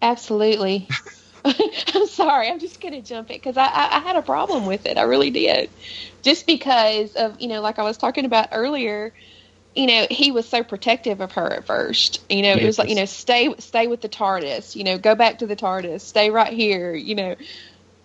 [0.00, 0.88] Absolutely.
[1.94, 2.48] I'm sorry.
[2.48, 4.98] I'm just going to jump in because I, I, I had a problem with it.
[4.98, 5.70] I really did.
[6.22, 9.12] Just because of, you know, like I was talking about earlier,
[9.74, 12.24] you know, he was so protective of her at first.
[12.30, 15.14] You know, it was like, you know, stay stay with the TARDIS, you know, go
[15.14, 17.36] back to the TARDIS, stay right here, you know,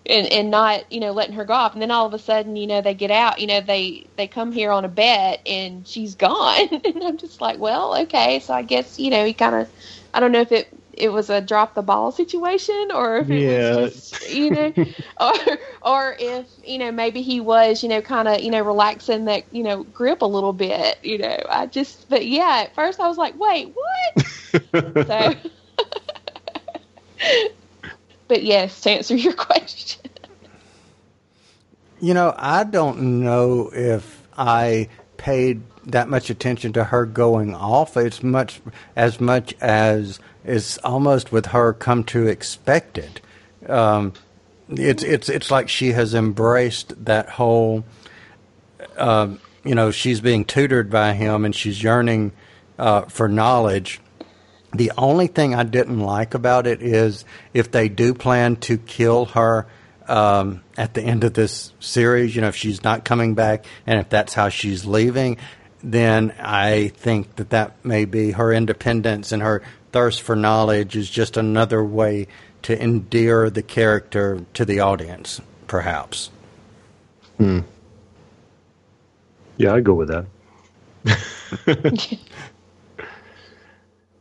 [0.05, 1.73] and and not, you know, letting her go off.
[1.73, 4.27] And then all of a sudden, you know, they get out, you know, they they
[4.27, 6.67] come here on a bet and she's gone.
[6.71, 9.69] and I'm just like, well, okay, so I guess, you know, he kind of
[10.13, 13.43] I don't know if it it was a drop the ball situation or if it
[13.43, 13.45] Yeah.
[13.45, 14.73] was just you know
[15.19, 15.33] or
[15.81, 19.45] or if you know maybe he was you know kind of you know relaxing that
[19.51, 23.07] you know grip a little bit you know i just but yeah at first i
[23.07, 24.25] was like wait what
[25.07, 25.35] so
[28.27, 30.11] but yes to answer your question
[31.99, 37.95] You know, I don't know if I paid that much attention to her going off.
[37.97, 38.61] It's much
[38.95, 43.21] as much as is almost with her come to expect it.
[43.67, 44.13] Um,
[44.69, 47.83] it's it's it's like she has embraced that whole.
[48.97, 52.31] Um, you know, she's being tutored by him, and she's yearning
[52.79, 53.99] uh, for knowledge.
[54.73, 59.25] The only thing I didn't like about it is if they do plan to kill
[59.25, 59.67] her
[60.07, 63.99] um, at the end of this series, you know, if she's not coming back and
[63.99, 65.37] if that's how she's leaving,
[65.83, 71.09] then I think that that may be her independence and her thirst for knowledge is
[71.09, 72.27] just another way
[72.63, 76.29] to endear the character to the audience, perhaps.
[77.37, 77.59] Hmm.
[79.57, 80.25] Yeah, I go with that.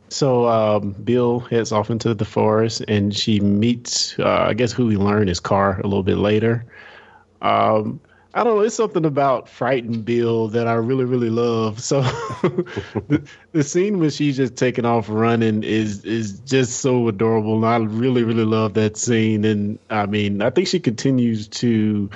[0.09, 4.87] so um, Bill heads off into the forest, and she meets, uh, I guess, who
[4.87, 6.65] we learn is Kar a little bit later.
[7.43, 8.01] Um,
[8.33, 8.63] I don't know.
[8.63, 11.81] It's something about frightened Bill that I really, really love.
[11.81, 12.03] So
[13.09, 17.67] the, the, scene when she's just taking off running is is just so adorable, and
[17.67, 19.45] I really, really love that scene.
[19.45, 22.11] And I mean, I think she continues to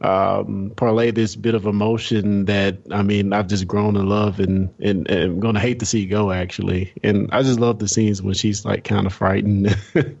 [0.00, 4.72] um, parlay this bit of emotion that I mean I've just grown to love and
[4.80, 6.92] and, and I'm gonna hate to see go actually.
[7.02, 9.76] And I just love the scenes when she's like kind of frightened.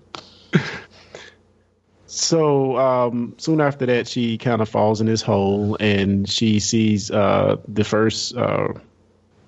[2.20, 7.10] So um, soon after that, she kind of falls in this hole, and she sees
[7.10, 8.74] uh, the first uh,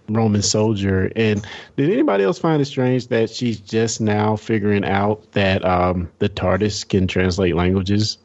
[0.08, 1.12] Roman soldier.
[1.14, 6.10] And did anybody else find it strange that she's just now figuring out that um,
[6.18, 8.16] the TARDIS can translate languages?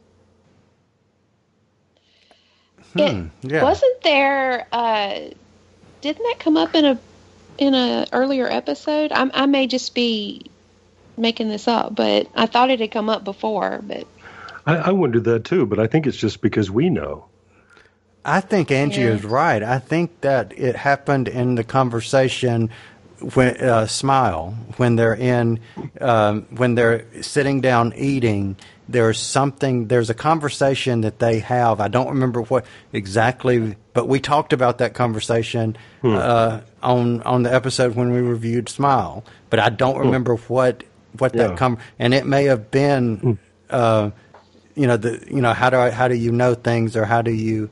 [2.95, 3.63] It hmm, yeah.
[3.63, 4.65] wasn't there.
[4.71, 5.19] Uh,
[5.99, 6.97] didn't that come up in a
[7.57, 9.11] in a earlier episode?
[9.11, 10.49] I, I may just be
[11.17, 13.81] making this up, but I thought it had come up before.
[13.83, 14.07] But
[14.67, 17.25] I, I wondered that too, but I think it's just because we know.
[18.25, 19.11] I think Angie yeah.
[19.11, 19.63] is right.
[19.63, 22.69] I think that it happened in the conversation
[23.33, 25.59] when uh, smile when they're in
[26.01, 28.55] um, when they're sitting down eating
[28.87, 34.19] there's something there's a conversation that they have i don't remember what exactly but we
[34.19, 36.15] talked about that conversation hmm.
[36.15, 40.01] uh, on on the episode when we reviewed smile but i don't hmm.
[40.01, 40.83] remember what
[41.17, 41.47] what yeah.
[41.47, 43.33] that come and it may have been hmm.
[43.71, 44.11] uh,
[44.77, 47.21] you know the you know how do I, how do you know things or how
[47.21, 47.69] do you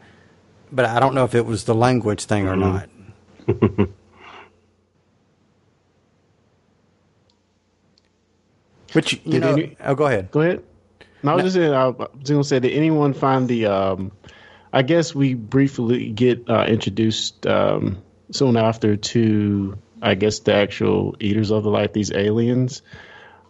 [0.72, 3.82] but I don't know if it was the language thing or mm-hmm.
[3.82, 3.90] not.
[8.94, 10.32] Which you did know, any, oh, go ahead.
[10.32, 10.64] Go ahead.
[11.22, 11.74] No, I was just saying.
[11.74, 13.66] I was going to say, did anyone find the?
[13.66, 14.12] Um,
[14.72, 21.16] I guess we briefly get uh, introduced um, soon after to, I guess, the actual
[21.20, 22.82] eaters of the light, these aliens.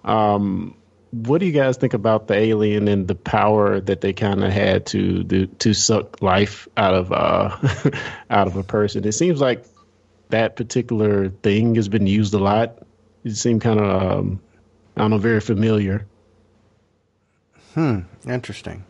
[0.03, 0.75] Um,
[1.15, 4.51] what do you guys think about the alien and the power that they kind of
[4.51, 7.55] had to do, to suck life out of uh,
[8.29, 9.05] out of a person?
[9.05, 9.65] It seems like
[10.29, 12.79] that particular thing has been used a lot.
[13.23, 14.41] It seemed kind of um,
[14.97, 16.05] I don't know, very familiar.
[17.75, 17.99] Hmm.
[18.27, 18.83] Interesting.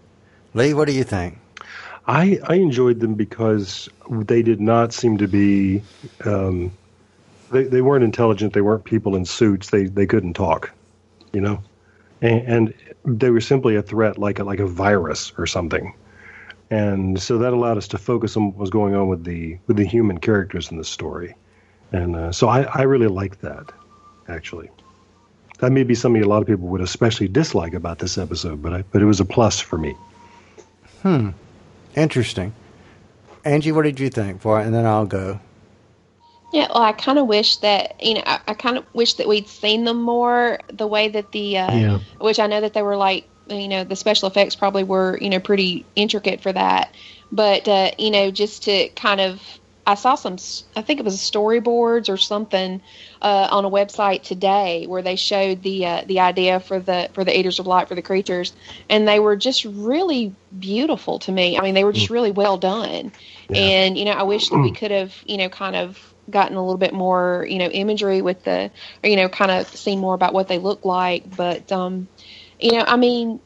[0.55, 1.37] Lee, what do you think?
[2.07, 5.83] I I enjoyed them because they did not seem to be.
[6.23, 6.71] Um,
[7.51, 8.53] they they weren't intelligent.
[8.53, 9.69] They weren't people in suits.
[9.69, 10.71] They they couldn't talk.
[11.31, 11.63] You know
[12.21, 12.73] and,
[13.05, 15.93] and they were simply a threat, like a, like a virus or something.
[16.71, 19.77] And so that allowed us to focus on what was going on with the with
[19.77, 21.35] the human characters in the story,
[21.91, 23.71] and uh, so I, I really liked that,
[24.27, 24.69] actually.
[25.59, 28.73] That may be something a lot of people would especially dislike about this episode, but
[28.73, 29.95] I, but it was a plus for me.
[31.03, 31.29] Hmm,
[31.95, 32.53] interesting.
[33.45, 34.59] Angie, what did you think for?
[34.59, 35.39] And then I'll go.
[36.55, 39.27] Yeah, well, I kind of wish that you know, I, I kind of wish that
[39.27, 41.99] we'd seen them more the way that the, uh, yeah.
[42.17, 45.29] which I know that they were like, you know, the special effects probably were, you
[45.29, 46.95] know, pretty intricate for that,
[47.29, 49.41] but uh, you know, just to kind of,
[49.85, 50.37] I saw some,
[50.77, 52.81] I think it was storyboards or something
[53.21, 57.25] uh, on a website today where they showed the uh, the idea for the for
[57.25, 58.53] the eaters of light for the creatures,
[58.89, 61.57] and they were just really beautiful to me.
[61.57, 62.13] I mean, they were just mm.
[62.13, 63.11] really well done,
[63.49, 63.57] yeah.
[63.57, 66.61] and you know, I wish that we could have, you know, kind of gotten a
[66.61, 68.71] little bit more, you know, imagery with the,
[69.03, 71.35] or, you know, kind of seen more about what they look like.
[71.35, 72.07] But, um,
[72.59, 73.39] you know, I mean,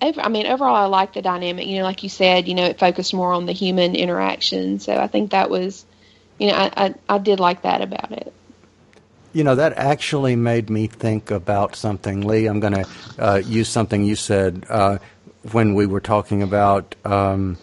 [0.00, 1.66] I mean, overall, I like the dynamic.
[1.66, 4.80] You know, like you said, you know, it focused more on the human interaction.
[4.80, 5.84] So I think that was,
[6.38, 8.32] you know, I, I, I did like that about it.
[9.32, 12.46] You know, that actually made me think about something, Lee.
[12.46, 14.98] I'm going to uh, use something you said uh,
[15.52, 17.56] when we were talking about um,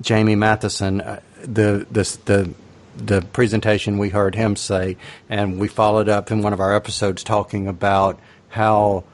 [0.00, 1.02] Jamie Mathieson.
[1.02, 2.54] Uh, the the the
[2.96, 4.96] the presentation we heard him say,
[5.28, 9.04] and we followed up in one of our episodes talking about how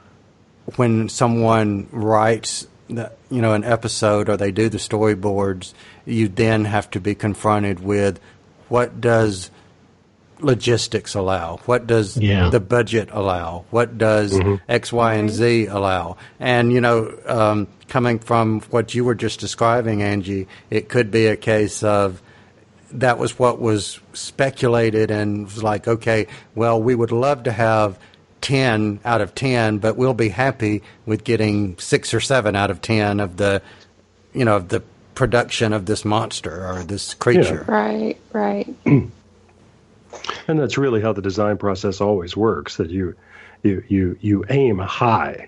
[0.75, 5.73] when someone writes the, you know an episode or they do the storyboards,
[6.05, 8.19] you then have to be confronted with
[8.69, 9.49] what does
[10.39, 11.57] logistics allow?
[11.65, 12.49] What does Yeah.
[12.49, 13.65] the budget allow?
[13.69, 16.17] What does X, Y, and Z allow?
[16.39, 21.27] And, you know, um, coming from what you were just describing, Angie, it could be
[21.27, 22.21] a case of
[22.93, 27.97] that was what was speculated and was like, okay, well, we would love to have
[28.41, 32.81] 10 out of 10, but we'll be happy with getting six or seven out of
[32.81, 33.61] 10 of the,
[34.33, 34.81] you know, of the
[35.15, 37.65] production of this monster or this creature.
[37.67, 38.67] Right, right.
[40.47, 42.77] And that's really how the design process always works.
[42.77, 43.15] That you,
[43.63, 45.47] you, you, you aim high.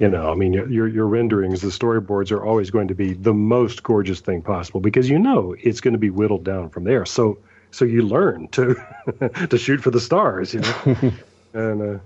[0.00, 3.14] You know, I mean, your your, your renderings, the storyboards are always going to be
[3.14, 6.84] the most gorgeous thing possible because you know it's going to be whittled down from
[6.84, 7.06] there.
[7.06, 8.76] So, so you learn to
[9.50, 10.54] to shoot for the stars.
[10.54, 10.74] You know,
[11.54, 12.00] and uh,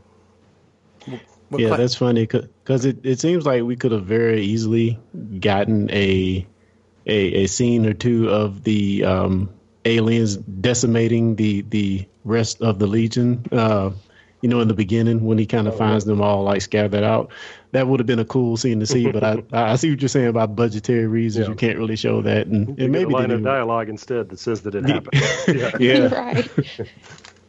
[1.49, 4.99] What yeah, cla- that's funny because it, it seems like we could have very easily
[5.41, 6.49] gotten a
[7.07, 12.87] a, a scene or two of the um, aliens decimating the the rest of the
[12.87, 13.45] Legion.
[13.53, 13.93] Uh,
[14.45, 17.03] you know, in the beginning when he kind of oh, finds them all like scattered
[17.03, 17.33] out,
[17.73, 19.11] that would have been a cool scene to see.
[19.11, 21.47] But I I see what you're saying about budgetary reasons.
[21.47, 21.51] Yeah.
[21.53, 24.39] You can't really show that, and, you and maybe a line of dialogue instead that
[24.39, 25.23] says that it happened.
[25.49, 25.71] yeah.
[25.81, 26.51] Yeah, right.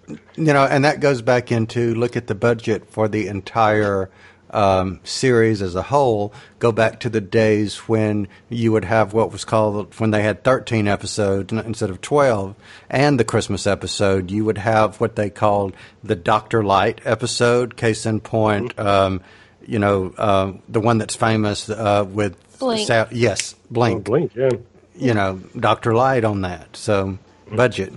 [0.07, 4.09] You know, and that goes back into look at the budget for the entire
[4.51, 6.33] um, series as a whole.
[6.59, 10.43] Go back to the days when you would have what was called when they had
[10.43, 12.55] thirteen episodes instead of twelve,
[12.89, 14.31] and the Christmas episode.
[14.31, 17.75] You would have what they called the Doctor-lite episode.
[17.77, 19.21] Case in point, um,
[19.65, 22.87] you know, uh, the one that's famous uh, with Blink.
[22.87, 24.03] Sa- yes, Oh, Blink.
[24.05, 24.49] blink, yeah.
[24.97, 26.77] You know, Doctor-lite on that.
[26.77, 27.17] So
[27.51, 27.91] budget.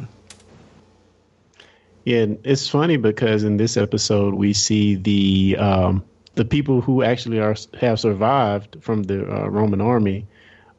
[2.04, 6.04] Yeah, it's funny because in this episode we see the um,
[6.38, 10.24] the people who actually are have survived from the uh, Roman army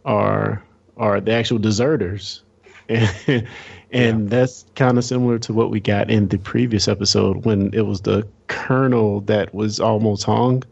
[0.05, 0.63] are
[0.95, 2.43] are the actual deserters,
[2.89, 3.45] and,
[3.91, 7.81] and that's kind of similar to what we got in the previous episode when it
[7.81, 10.63] was the colonel that was almost hung.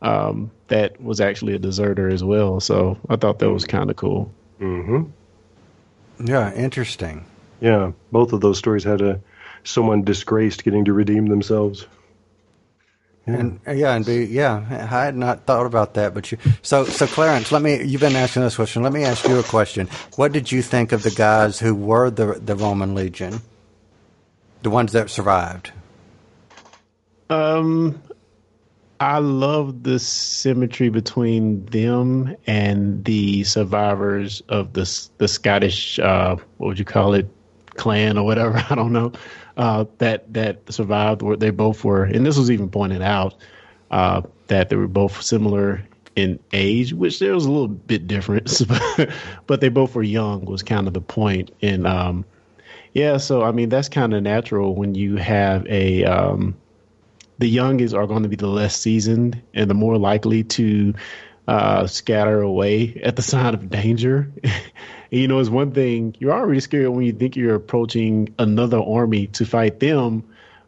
[0.00, 2.58] Um, that was actually a deserter as well.
[2.60, 4.32] So I thought that was kind of cool.
[4.58, 5.04] Hmm.
[6.24, 7.26] Yeah, interesting.
[7.60, 9.20] Yeah, both of those stories had a
[9.62, 11.86] someone disgraced getting to redeem themselves.
[13.26, 16.38] And uh, yeah, and be yeah, I had not thought about that, but you.
[16.62, 17.82] So so Clarence, let me.
[17.82, 18.82] You've been asking this question.
[18.82, 19.88] Let me ask you a question.
[20.14, 23.40] What did you think of the guys who were the the Roman legion,
[24.62, 25.72] the ones that survived?
[27.28, 28.00] Um,
[29.00, 36.68] I love the symmetry between them and the survivors of the the Scottish uh, what
[36.68, 37.28] would you call it
[37.76, 39.12] clan or whatever I don't know
[39.56, 41.22] uh, that that survived.
[41.22, 43.34] Where they both were, and this was even pointed out
[43.90, 45.82] uh, that they were both similar
[46.14, 48.62] in age, which there was a little bit difference,
[48.96, 49.10] but,
[49.46, 50.44] but they both were young.
[50.44, 52.24] Was kind of the point, and um,
[52.92, 56.56] yeah, so I mean that's kind of natural when you have a um,
[57.38, 60.94] the youngest are going to be the less seasoned and the more likely to
[61.46, 64.32] uh, scatter away at the sign of danger.
[65.10, 68.78] And, you know, it's one thing you're already scared when you think you're approaching another
[68.78, 70.24] army to fight them,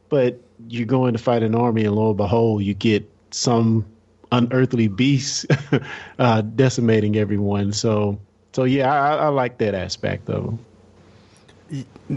[0.08, 3.84] but you're going to fight an army, and lo and behold, you get some
[4.30, 5.46] unearthly beast
[6.18, 7.72] uh, decimating everyone.
[7.72, 8.20] So,
[8.52, 10.64] so yeah, I, I like that aspect of them.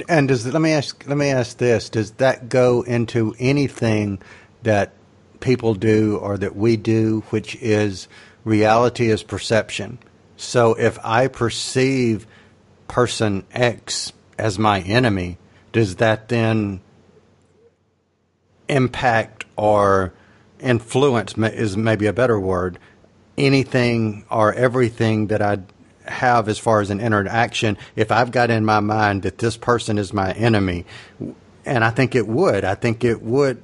[0.07, 4.22] And does let me ask let me ask this: Does that go into anything
[4.63, 4.93] that
[5.41, 8.07] people do or that we do, which is
[8.45, 9.99] reality is perception?
[10.41, 12.25] So if I perceive
[12.87, 15.37] person X as my enemy,
[15.71, 16.81] does that then
[18.67, 20.13] impact or
[20.59, 22.79] influence is maybe a better word
[23.37, 25.59] anything or everything that I
[26.05, 27.77] have as far as an interaction?
[27.95, 30.85] If I've got in my mind that this person is my enemy
[31.65, 33.61] and I think it would I think it would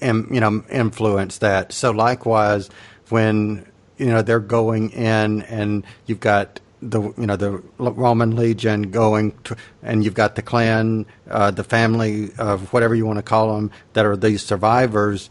[0.00, 1.72] um, you know influence that.
[1.72, 2.70] So likewise
[3.08, 3.66] when
[4.00, 9.32] you know they're going in and you've got the you know the Roman legion going
[9.44, 13.54] to, and you've got the clan uh, the family of whatever you want to call
[13.54, 15.28] them that are these survivors.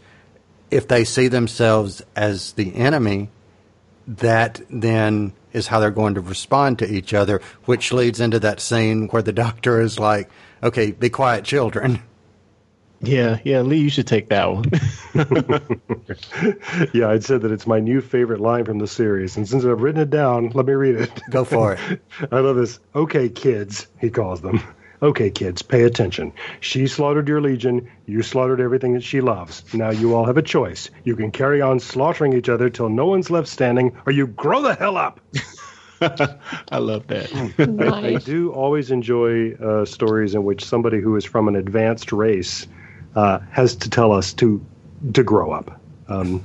[0.70, 3.30] If they see themselves as the enemy
[4.06, 8.60] that then is how they're going to respond to each other which leads into that
[8.60, 10.28] scene where the doctor is like
[10.62, 12.02] okay be quiet children
[13.02, 14.64] Yeah, yeah, Lee, you should take that one.
[16.92, 19.80] Yeah, I'd said that it's my new favorite line from the series, and since I've
[19.80, 21.10] written it down, let me read it.
[21.30, 22.78] go for it I love this.
[22.94, 24.60] Okay, kids, he calls them.
[25.02, 26.32] Okay, kids, pay attention.
[26.60, 27.90] She slaughtered your legion.
[28.06, 29.62] You slaughtered everything that she loves.
[29.72, 30.90] Now you all have a choice.
[31.04, 34.60] You can carry on slaughtering each other till no one's left standing, or you grow
[34.62, 35.20] the hell up.
[36.02, 37.30] I love that.
[37.58, 37.64] I
[38.10, 38.24] Nice.
[38.24, 42.66] do always enjoy uh, stories in which somebody who is from an advanced race
[43.14, 44.64] uh, has to tell us to
[45.14, 45.80] to grow up.
[46.08, 46.44] Um,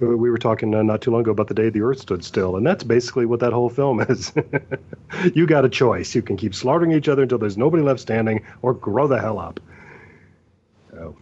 [0.00, 2.56] we were talking uh, not too long ago about the day the Earth stood still,
[2.56, 4.32] and that's basically what that whole film is.
[5.34, 8.44] you got a choice: you can keep slaughtering each other until there's nobody left standing,
[8.62, 9.60] or grow the hell up.
[10.90, 11.16] So,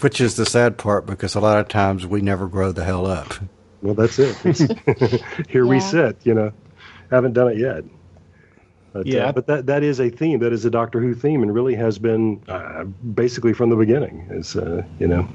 [0.00, 3.06] Which is the sad part because a lot of times we never grow the hell
[3.06, 3.34] up.
[3.82, 4.46] well, that's it.
[4.46, 6.18] It's- Here we sit.
[6.24, 6.52] You know,
[7.10, 7.84] haven't done it yet.
[8.98, 9.26] But, Yeah.
[9.26, 10.40] uh, but that that is a theme.
[10.40, 12.82] That is a Doctor Who theme, and really has been uh,
[13.14, 14.26] basically from the beginning.
[14.30, 15.28] Is uh, you know,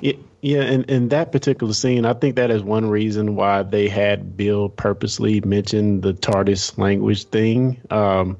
[0.00, 3.88] Yeah, yeah, and in that particular scene, I think that is one reason why they
[3.88, 7.80] had Bill purposely mention the TARDIS language thing.
[7.90, 8.38] Um,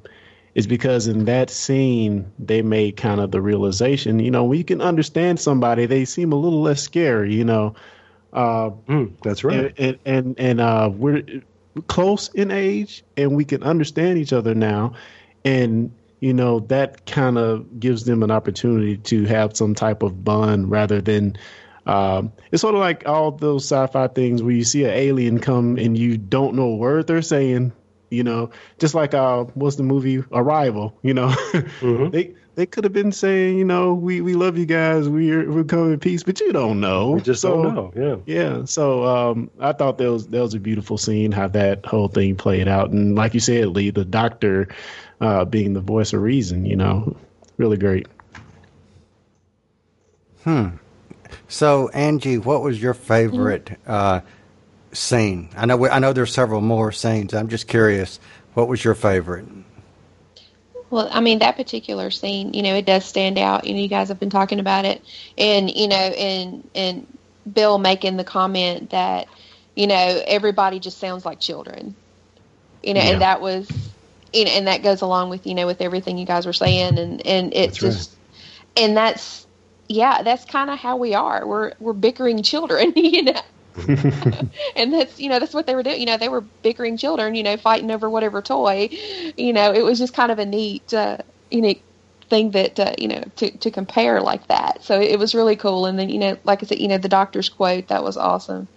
[0.56, 4.80] is because in that scene they made kind of the realization, you know, we can
[4.80, 7.74] understand somebody, they seem a little less scary, you know.
[8.32, 9.54] Uh, mm, that's right.
[9.54, 11.22] and and and, and uh, we're
[11.82, 14.94] close in age, and we can understand each other now,
[15.44, 20.24] and you know that kind of gives them an opportunity to have some type of
[20.24, 21.36] bond rather than.
[21.86, 25.78] Um, it's sort of like all those sci-fi things where you see an alien come
[25.78, 27.72] and you don't know a word they're saying.
[28.10, 30.98] You know, just like uh, what's the movie Arrival?
[31.02, 31.28] You know,
[32.10, 35.62] they they could have been saying, you know, we, we love you guys, we're we're
[35.64, 37.12] coming in peace, but you don't know.
[37.12, 37.92] we just So- don't know.
[37.94, 38.16] Yeah.
[38.26, 42.08] yeah, so um, I thought that was that was a beautiful scene how that whole
[42.08, 44.68] thing played out, and like you said, Lee, the doctor
[45.20, 47.16] uh, being the voice of reason, you know,
[47.58, 48.06] really great.
[50.44, 50.68] Hmm.
[51.48, 54.20] So, Angie, what was your favorite uh,
[54.92, 55.48] scene?
[55.56, 57.34] I know we, I know there's several more scenes.
[57.34, 58.18] I'm just curious.
[58.54, 59.46] What was your favorite?
[60.90, 63.66] Well, I mean that particular scene, you know, it does stand out.
[63.66, 65.02] You know, you guys have been talking about it,
[65.36, 67.06] and you know, and and
[67.50, 69.28] Bill making the comment that,
[69.74, 71.96] you know, everybody just sounds like children.
[72.82, 73.00] You know, Yeah.
[73.00, 73.94] and that was,
[74.32, 76.98] you know, and that goes along with you know with everything you guys were saying,
[76.98, 78.04] and and it's That's right.
[78.04, 78.18] just,
[78.76, 79.46] and that's,
[79.88, 81.46] yeah, that's kind of how we are.
[81.46, 83.40] We're we're bickering children, you know.
[84.76, 86.00] and that's you know that's what they were doing.
[86.00, 88.88] You know they were bickering children you know fighting over whatever toy.
[89.36, 91.18] You know it was just kind of a neat uh
[91.50, 91.82] unique
[92.28, 94.82] thing that uh, you know to to compare like that.
[94.82, 95.86] So it was really cool.
[95.86, 98.68] And then you know like i said you know the doctor's quote that was awesome.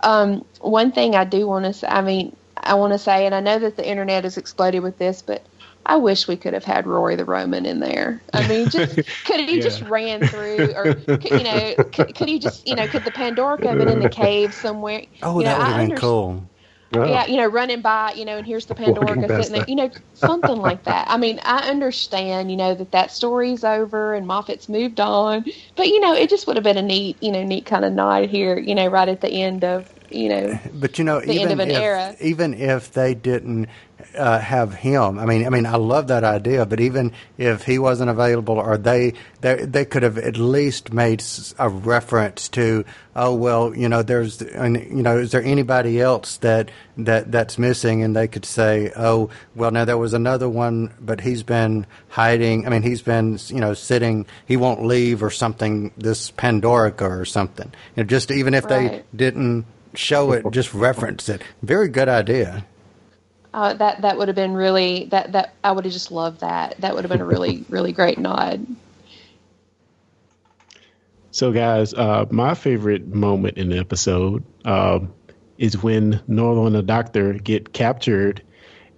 [0.00, 3.40] Um one thing i do want to i mean i want to say and i
[3.40, 5.46] know that the internet has exploded with this but
[5.88, 8.20] I wish we could have had Rory the Roman in there.
[8.32, 12.40] I mean, just could he just ran through, or could, you know, could, could he
[12.40, 15.02] just, you know, could the Pandora have been in the cave somewhere?
[15.22, 16.48] Oh, you know, that would I have been under- cool.
[16.94, 19.64] Oh, yeah, you know, running by, you know, and here's the Walking Pandora sitting there,
[19.68, 21.10] you know, something like that.
[21.10, 25.88] I mean, I understand, you know, that that story's over and Moffat's moved on, but
[25.88, 28.28] you know, it just would have been a neat, you know, neat kind of nod
[28.28, 31.50] here, you know, right at the end of, you know, But you know, The end
[31.50, 32.16] of an if era.
[32.20, 33.68] even if they didn't
[34.16, 36.66] uh, have him, I mean, I mean, I love that idea.
[36.66, 41.22] But even if he wasn't available, or they they they could have at least made
[41.58, 46.38] a reference to, oh well, you know, there's, and, you know, is there anybody else
[46.38, 48.02] that that that's missing?
[48.02, 52.66] And they could say, oh well, now there was another one, but he's been hiding.
[52.66, 55.92] I mean, he's been you know sitting, he won't leave or something.
[55.96, 57.70] This Pandorica or something.
[57.94, 61.42] You know, just even if they didn't show it, just reference it.
[61.62, 62.64] Very good idea.
[63.56, 66.78] Uh, that that would have been really that that I would have just loved that.
[66.78, 68.64] That would have been a really really great nod.
[71.30, 75.12] So, guys, uh, my favorite moment in the episode um,
[75.56, 78.42] is when Nardole and the Doctor get captured,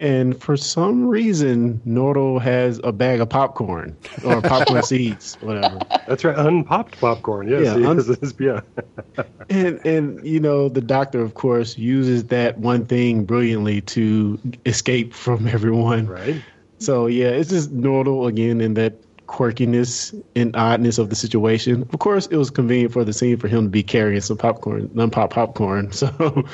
[0.01, 5.78] and for some reason, Nardole has a bag of popcorn or popcorn seeds, whatever.
[6.07, 6.38] That's right.
[6.38, 7.49] Unpopped popcorn.
[7.49, 7.76] Yes.
[7.78, 8.61] Yeah, un- this- yeah.
[9.51, 15.14] And and you know, the Doctor, of course, uses that one thing brilliantly to escape
[15.14, 16.07] from everyone.
[16.07, 16.42] Right.
[16.78, 18.94] So yeah, it's just Nardole again in that
[19.29, 21.83] quirkiness and oddness of the situation.
[21.93, 24.91] Of course, it was convenient for the scene for him to be carrying some popcorn,
[24.95, 25.93] non-pop popcorn.
[25.99, 26.45] So,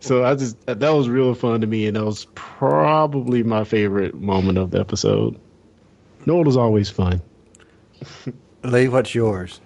[0.00, 4.14] so I just that was real fun to me, and that was probably my favorite
[4.14, 5.38] moment of the episode.
[6.26, 7.20] Nardole's always fun.
[8.64, 9.60] Lee, what's yours?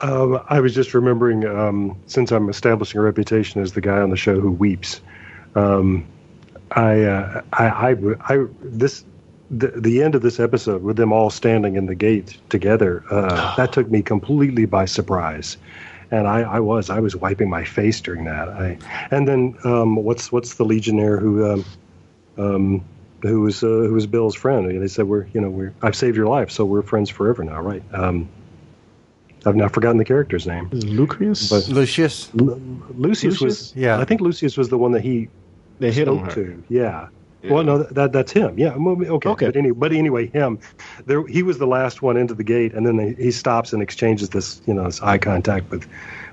[0.00, 4.10] Um, I was just remembering, um, since I'm establishing a reputation as the guy on
[4.10, 5.00] the show who weeps,
[5.54, 6.06] um,
[6.70, 9.04] I, uh, I, I, I, this,
[9.58, 13.54] the, the end of this episode with them all standing in the gate together, uh,
[13.56, 15.56] that took me completely by surprise.
[16.10, 18.48] And I, I was, I was wiping my face during that.
[18.48, 18.78] I,
[19.10, 21.64] and then, um, what's, what's the Legionnaire who, um,
[22.38, 22.84] um,
[23.22, 24.70] who was, uh, who was Bill's friend?
[24.70, 27.42] And they said, we're, you know, we're, I've saved your life, so we're friends forever
[27.42, 27.82] now, right?
[27.92, 28.28] Um,
[29.46, 30.68] I've now forgotten the character's name.
[30.70, 31.50] Lucius.
[31.50, 32.32] But- Lucius.
[32.34, 32.60] Lu-
[32.96, 33.98] Lucius, was Yeah.
[33.98, 35.28] I think Lucius was the one that he
[35.80, 36.44] they hit on spoke her.
[36.44, 36.62] to.
[36.68, 37.08] Yeah.
[37.50, 38.58] Well, no, that that's him.
[38.58, 38.74] Yeah.
[38.74, 39.28] Okay.
[39.28, 39.46] Okay.
[39.46, 40.58] But anyway, but anyway, him.
[41.06, 43.82] There, he was the last one into the gate, and then they, he stops and
[43.82, 45.88] exchanges this, you know, this eye contact with,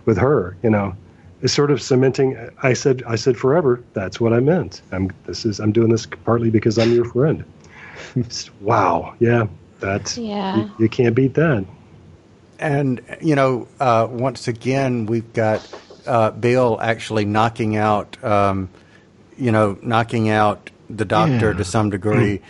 [0.05, 0.57] with her.
[0.63, 0.95] You know,
[1.41, 2.37] it's sort of cementing.
[2.63, 3.83] I said, I said forever.
[3.93, 4.81] That's what I meant.
[4.91, 5.11] I'm.
[5.25, 5.59] This is.
[5.59, 7.43] I'm doing this partly because I'm your friend.
[8.59, 9.15] Wow.
[9.19, 9.47] Yeah.
[9.79, 10.17] That's.
[10.17, 10.57] Yeah.
[10.57, 11.65] You, you can't beat that.
[12.59, 15.67] And, you know, uh, once again, we've got
[16.05, 18.69] uh, Bill actually knocking out, um,
[19.37, 21.57] you know, knocking out the doctor Yeah.
[21.57, 22.41] to some degree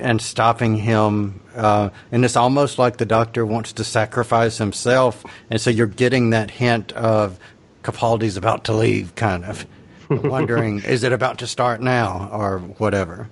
[0.00, 1.40] and stopping him.
[1.56, 5.24] Uh, and it's almost like the doctor wants to sacrifice himself.
[5.50, 7.38] And so you're getting that hint of
[7.82, 9.66] Capaldi's about to leave, kind of.
[10.08, 13.28] Wondering, is it about to start now or whatever?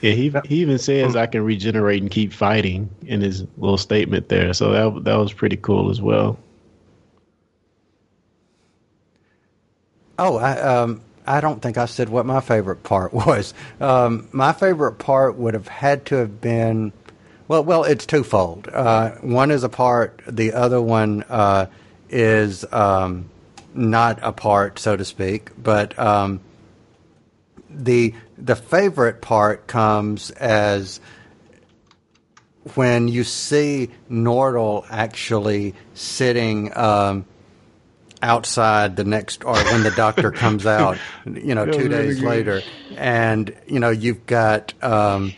[0.00, 4.28] Yeah, he he even says I can regenerate and keep fighting in his little statement
[4.28, 4.52] there.
[4.54, 6.38] So that that was pretty cool as well.
[10.18, 13.52] Oh, I, um, I don't think I said what my favorite part was.
[13.80, 16.92] Um, my favorite part would have had to have been,
[17.46, 18.68] well, well, it's twofold.
[18.68, 21.66] Uh, one is a part, the other one uh,
[22.08, 23.28] is um,
[23.74, 25.50] not a part, so to speak.
[25.62, 26.40] But um,
[27.70, 31.00] the the favorite part comes as
[32.74, 36.72] when you see Nardole actually sitting.
[38.20, 42.62] Outside the next or when the doctor comes out you know two days later.
[42.96, 45.34] And you know you've got um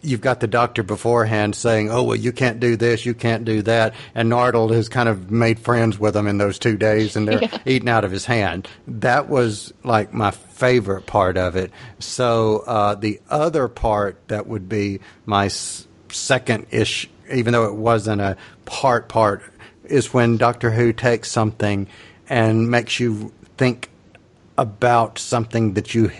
[0.00, 3.62] you've got the doctor beforehand saying oh well you can't do this you can't do
[3.62, 3.94] that.
[4.14, 7.48] And Nardole has kind of made friends with him in those two days and they're
[7.66, 8.68] eating out of his hand.
[8.86, 11.72] That was like my favorite part of it.
[11.98, 17.74] So uh the other part that would be my s- second ish even though it
[17.74, 19.42] wasn't a part part
[19.92, 21.86] is when Doctor Who takes something
[22.28, 23.90] and makes you think
[24.56, 26.10] about something that you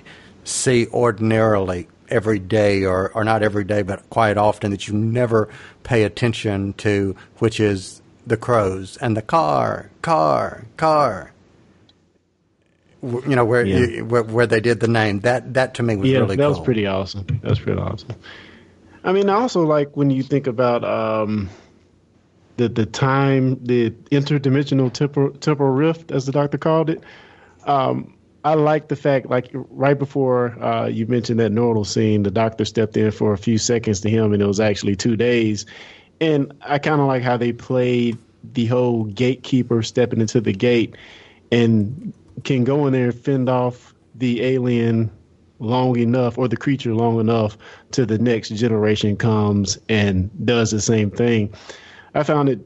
[0.44, 5.48] see ordinarily every day, or, or not every day, but quite often that you never
[5.82, 11.32] pay attention to, which is the crows and the car, car, car.
[13.02, 13.78] W- You know where Yeah.
[13.78, 15.20] you, where, where they did the name.
[15.20, 16.50] That that to me was yeah, really that cool.
[16.50, 17.24] was pretty awesome.
[17.40, 18.10] That was pretty awesome.
[19.04, 21.48] I mean, I also like when you think about um,
[22.62, 27.02] the the time, the interdimensional temporal temporal rift, as the doctor called it.
[27.66, 32.30] Um, I like the fact, like right before uh, you mentioned that Nardole scene, the
[32.30, 35.64] doctor stepped in for a few seconds to him, and it was actually two days.
[36.20, 38.18] And I kind of like how they played
[38.52, 40.96] the whole gatekeeper stepping into the gate
[41.52, 42.12] and
[42.44, 45.10] can go in there and fend off the alien
[45.60, 47.56] long enough or the creature long enough
[47.92, 51.52] to the next generation comes and does the same thing.
[52.14, 52.60] I found it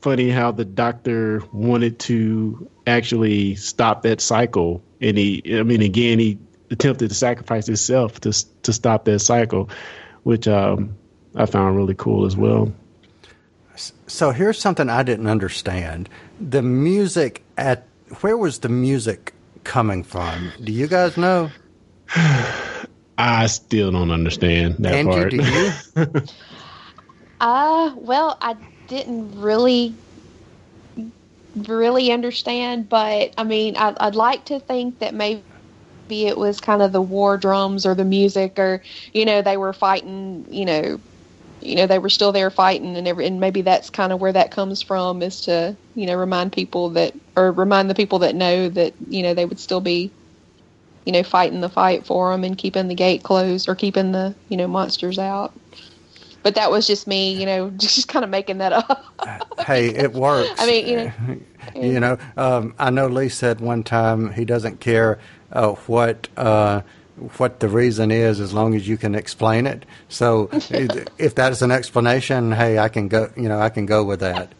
[0.00, 6.18] funny how the doctor wanted to actually stop that cycle and he I mean again
[6.18, 6.38] he
[6.70, 8.32] attempted to sacrifice himself to
[8.62, 9.70] to stop that cycle
[10.24, 10.96] which um
[11.34, 12.72] I found really cool as well.
[14.06, 16.08] So here's something I didn't understand.
[16.40, 17.86] The music at
[18.20, 19.32] where was the music
[19.64, 20.52] coming from?
[20.62, 21.50] Do you guys know?
[23.16, 25.30] I still don't understand that Angie, part.
[25.30, 25.36] do
[26.16, 26.26] you?
[27.42, 28.54] Uh, well, I
[28.88, 30.00] didn't really,
[31.54, 35.46] really understand, but I mean, I, I'd like to think that maybe
[36.10, 38.82] it was kind of the war drums or the music, or
[39.14, 40.46] you know, they were fighting.
[40.50, 41.02] You know,
[41.60, 44.32] you know, they were still there fighting, and every, and maybe that's kind of where
[44.32, 48.36] that comes from, is to you know remind people that, or remind the people that
[48.36, 50.14] know that you know they would still be.
[51.06, 54.36] You know, fighting the fight for them and keeping the gate closed or keeping the
[54.48, 55.61] you know monsters out
[56.42, 59.04] but that was just me, you know, just kind of making that up.
[59.66, 60.60] hey, it works.
[60.60, 61.12] I mean, you know,
[61.74, 65.18] you know, um, I know Lee said one time he doesn't care
[65.52, 66.82] uh, what uh,
[67.36, 69.84] what the reason is as long as you can explain it.
[70.08, 73.30] So if that is an explanation, hey, I can go.
[73.36, 74.52] You know, I can go with that.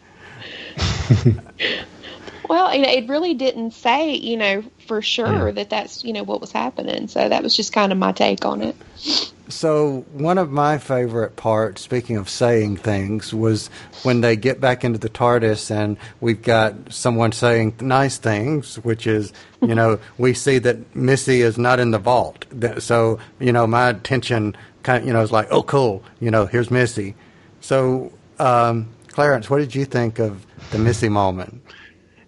[2.49, 6.23] well, you know, it really didn't say, you know, for sure that that's, you know,
[6.23, 7.07] what was happening.
[7.07, 8.75] So that was just kind of my take on it.
[9.53, 13.67] So one of my favorite parts, speaking of saying things, was
[14.01, 19.05] when they get back into the TARDIS and we've got someone saying nice things, which
[19.05, 19.31] is,
[19.61, 22.45] you know, we see that Missy is not in the vault.
[22.79, 26.47] So, you know, my attention kind of, you know, is like, oh, cool, you know,
[26.47, 27.13] here's Missy.
[27.61, 31.63] So, um, Clarence, what did you think of the Missy moment?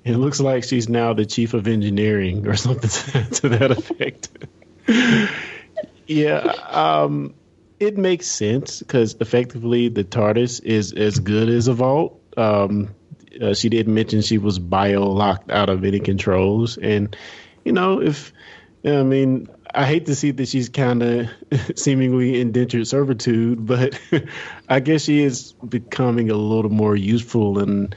[0.03, 2.89] It looks like she's now the chief of engineering or something
[3.31, 4.29] to that effect.
[6.07, 6.39] yeah,
[6.69, 7.33] um,
[7.79, 12.21] it makes sense because effectively the TARDIS is as good as a vault.
[12.37, 12.95] Um,
[13.41, 17.15] uh, she did mention she was bio locked out of any controls, and
[17.63, 18.31] you know if
[18.85, 21.29] I mean I hate to see that she's kind of
[21.75, 23.99] seemingly indentured servitude, but
[24.69, 27.95] I guess she is becoming a little more useful and.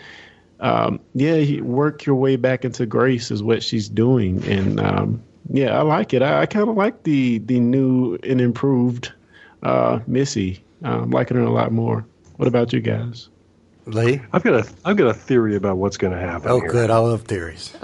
[0.61, 5.79] Um, yeah, work your way back into grace is what she's doing, and um, yeah,
[5.79, 6.23] I like it.
[6.23, 9.13] I, I kind of like the the new and improved
[9.63, 10.63] uh, Missy.
[10.85, 12.07] Uh, I'm liking her a lot more.
[12.37, 13.29] What about you guys?
[13.87, 14.21] Lee?
[14.33, 16.51] I've got a I've got a theory about what's going to happen.
[16.51, 16.71] Oh, here.
[16.71, 16.91] good.
[16.91, 17.75] I love theories.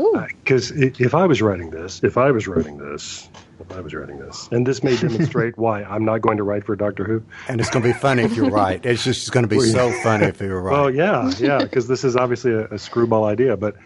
[0.44, 4.18] Because if I was writing this, if I was writing this, if I was writing
[4.18, 7.22] this, and this may demonstrate why I'm not going to write for Doctor Who.
[7.48, 8.84] And it's going to be funny if you're right.
[8.84, 10.72] It's just going to be so funny if you're right.
[10.72, 13.76] Well, yeah, yeah, because this is obviously a, a screwball idea, but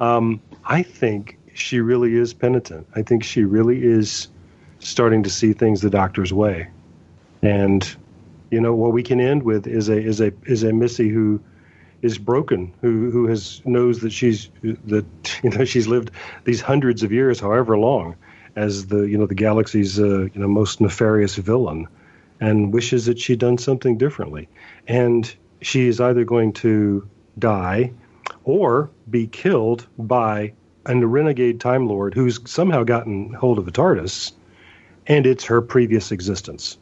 [0.00, 2.86] um, I think she really is penitent.
[2.94, 4.28] I think she really is
[4.80, 6.68] starting to see things the Doctor's way,
[7.42, 7.96] and
[8.50, 11.40] you know what we can end with is a is a is a Missy who
[12.02, 15.06] is broken, who who has knows that she's that
[15.42, 16.10] you know she's lived
[16.44, 18.16] these hundreds of years, however long,
[18.56, 21.88] as the you know the galaxy's uh, you know most nefarious villain,
[22.40, 24.48] and wishes that she'd done something differently,
[24.86, 27.92] and she is either going to die,
[28.44, 30.52] or be killed by
[30.86, 34.32] a renegade Time Lord who's somehow gotten hold of the TARDIS,
[35.06, 36.78] and it's her previous existence.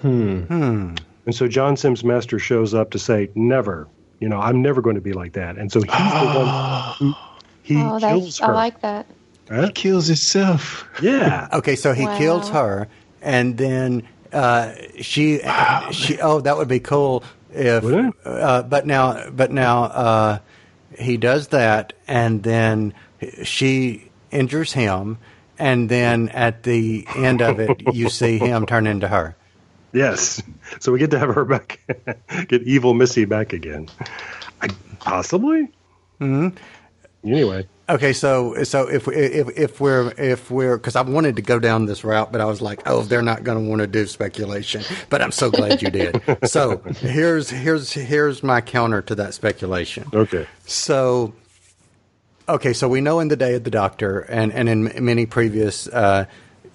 [0.00, 0.42] Hmm.
[0.42, 0.94] Hmm.
[1.26, 3.88] And so John Simm's Master shows up to say, "Never,
[4.20, 5.96] you know, I'm never going to be like that." And so he's the
[6.34, 7.14] one who
[7.62, 9.06] he oh, kills that's I like that.
[9.50, 9.66] Huh?
[9.66, 10.86] He kills himself.
[11.02, 11.48] Yeah.
[11.52, 12.18] Okay, so he Wow.
[12.18, 12.88] kills her,
[13.22, 15.40] and then uh, she
[15.90, 16.18] she.
[16.20, 17.84] Oh, that would be cool if.
[18.24, 20.38] Uh, but now, but now uh,
[20.98, 22.94] he does that, and then
[23.42, 25.18] she injures him,
[25.58, 29.36] and then at the end of it, you see him turn into her.
[29.92, 30.42] Yes.
[30.80, 31.80] So we get to have her back,
[32.48, 33.88] get evil Missy back again.
[34.60, 34.68] I,
[35.00, 35.68] possibly.
[36.18, 36.48] hmm
[37.24, 41.42] Anyway, Okay, so so if we- if if we're if we're because I wanted to
[41.42, 43.86] go down this route, but I was like, oh, they're not going to want to
[43.86, 44.82] do speculation.
[45.08, 46.20] But I'm so glad you did.
[46.44, 50.06] so here's here's here's my counter to that speculation.
[50.12, 50.46] okay.
[50.66, 51.32] So,
[52.48, 55.86] okay, so we know in the Day of the Doctor, and and in many previous,
[55.88, 56.26] uh,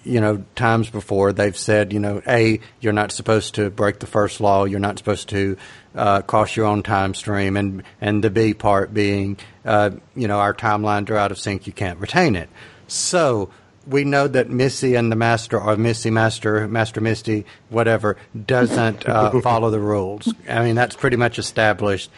[0.04, 4.06] you know, times before, they've said, you know, a you're not supposed to break the
[4.06, 5.56] first law, you're not supposed to
[5.94, 10.38] uh, cross your own time stream, and and the B part being, uh, you know,
[10.38, 12.48] our timelines are out of sync, you can't retain it.
[12.86, 13.50] So.
[13.86, 18.16] We know that Missy and the Master, or Missy Master, Master Misty, whatever,
[18.46, 20.32] doesn't uh, follow the rules.
[20.48, 22.10] I mean, that's pretty much established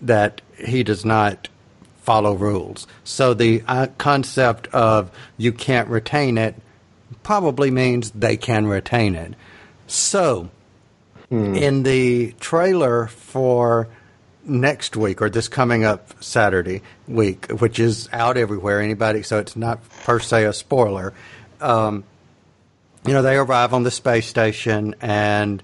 [0.00, 1.48] that he does not
[2.08, 2.86] follow rules.
[3.04, 6.54] So the uh, concept of you can't retain it
[7.22, 9.34] probably means they can retain it.
[9.86, 10.48] So
[11.30, 13.88] in the trailer for
[14.42, 19.54] next week or this coming up Saturday week, which is out everywhere, anybody, so it's
[19.54, 21.12] not per se a spoiler.
[21.60, 22.04] Um,
[23.04, 25.62] you know, they arrive on the space station and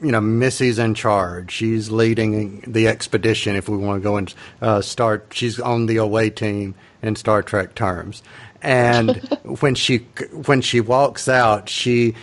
[0.00, 1.50] you know, Missy's in charge.
[1.50, 3.56] She's leading the expedition.
[3.56, 7.42] If we want to go and uh, start, she's on the away team in Star
[7.42, 8.22] Trek terms.
[8.62, 9.16] And
[9.60, 9.98] when she
[10.46, 12.14] when she walks out, she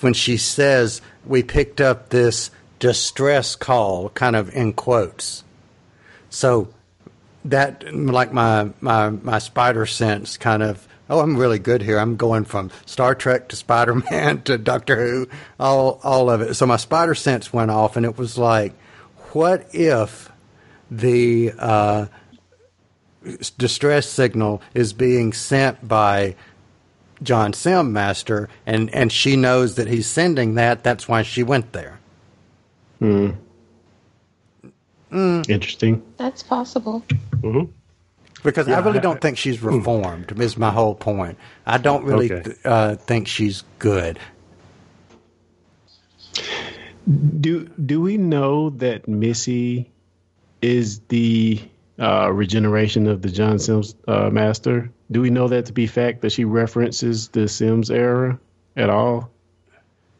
[0.00, 5.44] when she says, "We picked up this distress call," kind of in quotes.
[6.30, 6.68] So
[7.44, 11.98] that like my my my spider sense kind of oh I'm really good here.
[11.98, 15.28] I'm going from Star Trek to Spider Man to Doctor Who,
[15.58, 16.54] all all of it.
[16.54, 18.72] So my spider sense went off, and it was like,
[19.32, 20.30] what if
[20.90, 22.06] the uh,
[23.58, 26.36] distress signal is being sent by
[27.22, 30.84] John Simm Master, and and she knows that he's sending that.
[30.84, 31.98] That's why she went there.
[35.10, 35.42] Hmm.
[35.48, 36.02] Interesting.
[36.16, 37.04] That's possible.
[38.44, 40.38] Because I really I- don't think she's reformed.
[40.40, 41.36] Is my whole point.
[41.66, 42.42] I don't really Okay.
[42.44, 44.18] th- uh, think she's good.
[47.40, 49.90] Do do we know that Missy
[50.62, 51.60] is the
[51.98, 54.90] uh, regeneration of the John Simm's uh, master?
[55.10, 58.38] Do we know that to be fact that she references the Simm's era
[58.76, 59.30] at all?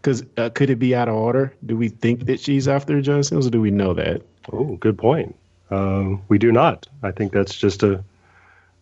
[0.01, 1.55] Because uh, could it be out of order?
[1.65, 4.21] Do we think that she's after John Simm's, or do we know that?
[4.53, 5.35] Oh, good point.
[5.71, 6.87] Um, we do not.
[7.03, 8.05] I think that's just a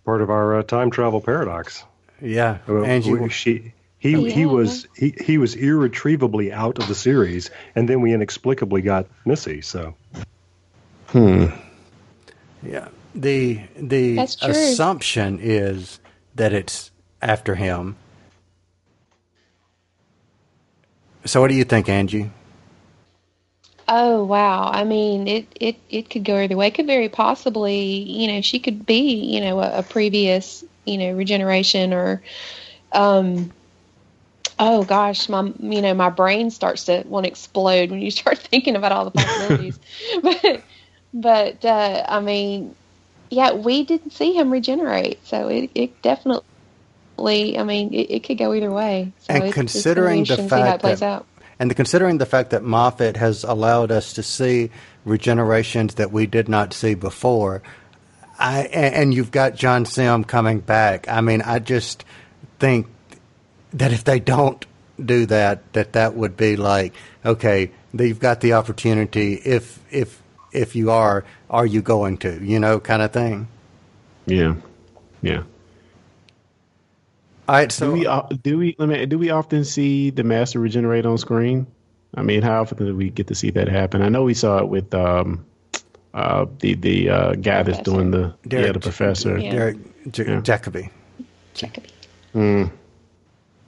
[0.05, 1.85] part of our uh, time travel paradox.
[2.21, 3.15] Yeah, Uh, Angie.
[3.15, 8.01] we- she, he, he was he, he was irretrievably out of the series, and then
[8.01, 9.61] we inexplicably got Missy.
[9.61, 9.95] So
[11.09, 11.47] Hmm.
[12.63, 12.89] Yeah.
[13.15, 16.01] The the assumption is
[16.35, 16.91] that it's
[17.21, 17.97] after him.
[21.25, 22.31] So what do you think, Angie?
[23.95, 24.71] Oh wow!
[24.73, 26.69] I mean, it it it could go either way.
[26.69, 30.97] It could very possibly, you know, she could be, you know, a, a previous, you
[30.97, 32.23] know, regeneration or,
[32.93, 33.53] um,
[34.59, 38.39] oh gosh, my you know my brain starts to want to explode when you start
[38.39, 39.79] thinking about all the possibilities.
[40.23, 40.63] but
[41.13, 42.75] but uh, I mean,
[43.29, 46.45] yeah, we didn't see him regenerate, so it it definitely.
[47.19, 49.13] I mean, it, it could go either way.
[49.21, 51.27] So And it's- it's considering the interesting see how it fact plays that- out.
[51.63, 54.73] And considering the fact that Moffat has allowed us to see
[55.07, 57.63] regenerations that we did not see before,
[58.37, 61.07] I and you've got John Simm coming back.
[61.07, 62.05] I mean, I just
[62.59, 62.89] think
[63.75, 64.67] that if they don't
[64.99, 66.95] do that, that that would be like,
[67.25, 69.35] okay, you've got the opportunity.
[69.35, 72.45] If if if you are, are you going to?
[72.45, 73.47] You know, kind of thing.
[74.27, 74.57] Yeah,
[75.23, 75.45] yeah.
[77.53, 80.25] All right, so do we o- do we let me do we often see the
[80.25, 81.67] master regenerate on screen?
[82.15, 84.01] I mean, how often do we get to see that happen?
[84.01, 85.45] I know we saw it with um,
[86.15, 89.37] uh, the the uh, guy that's doing the yeah the professor.
[89.37, 89.53] Yeah.
[89.53, 90.41] Derek J- Yeah.
[90.41, 90.89] Jacobi.
[91.55, 91.91] Jacobi.
[92.35, 92.73] Mm.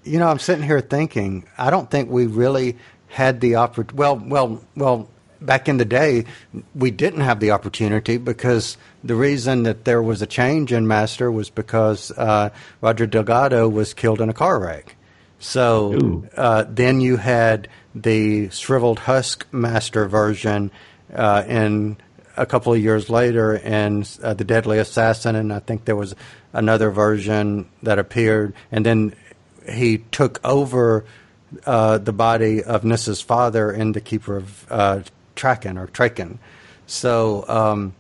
[0.04, 1.46] You know, I'm sitting here thinking.
[1.58, 2.78] I don't think we really
[3.08, 3.96] had the opportunity.
[3.96, 5.10] Well, well, well.
[5.44, 6.24] Back in the day,
[6.74, 11.30] we didn't have the opportunity because the reason that there was a change in Master
[11.30, 14.96] was because uh, Roger Delgado was killed in a car wreck.
[15.38, 20.70] So uh, then you had the shriveled husk Master version
[21.14, 21.98] uh, in
[22.36, 26.14] a couple of years later in uh, the Deadly Assassin, and I think there was
[26.52, 29.14] another version that appeared, and then
[29.70, 31.04] he took over
[31.66, 35.02] uh, the body of Nyssa's father in the Keeper of uh,
[35.36, 36.38] Traken or Traken.
[36.86, 37.94] So um,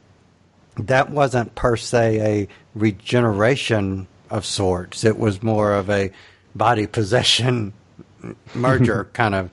[0.76, 5.04] that wasn't per se a regeneration of sorts.
[5.04, 6.10] It was more of a
[6.54, 7.72] body possession
[8.54, 9.50] merger kind of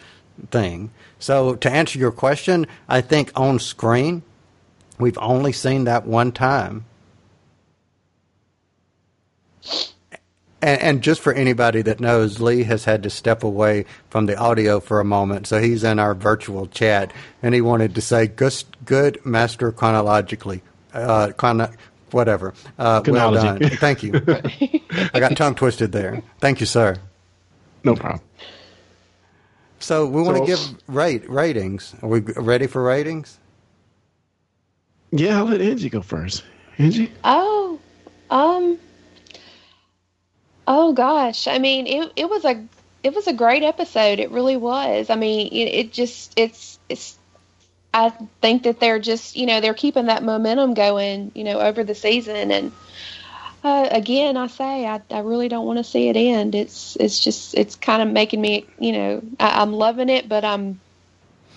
[0.50, 0.92] thing.
[1.20, 4.24] So to answer your question, I think on screen
[4.98, 6.86] we've only seen that one time.
[10.62, 14.36] And, and just for anybody that knows, Lee has had to step away from the
[14.38, 18.28] audio for a moment, so he's in our virtual chat, and he wanted to say
[18.28, 18.54] good,
[18.86, 20.62] good master chronologically,
[20.94, 21.72] uh, chrono,
[22.12, 22.54] whatever.
[22.78, 23.60] Uh, well done.
[23.60, 24.14] Thank you.
[25.14, 26.22] I got tongue twisted there.
[26.40, 26.98] Thank you, sir.
[27.84, 28.22] No problem.
[29.80, 31.96] So we want to So- give rate ratings.
[32.04, 33.40] Are we ready for ratings?
[35.12, 36.44] Yeah, I'll let Angie go first.
[36.78, 37.80] Angie, Oh,
[38.30, 38.78] um,
[40.68, 41.48] oh gosh.
[41.48, 42.64] I mean, it it was a
[43.04, 44.20] it was a great episode.
[44.20, 45.10] It really was.
[45.10, 47.18] I mean, it, it just it's it's.
[47.94, 48.10] I
[48.42, 51.94] think that they're just you know they're keeping that momentum going you know over the
[51.94, 52.72] season and
[53.66, 56.56] uh, again I say I, I really don't want to see it end.
[56.56, 60.46] It's it's just it's kind of making me you know I, I'm loving it but
[60.46, 60.80] I'm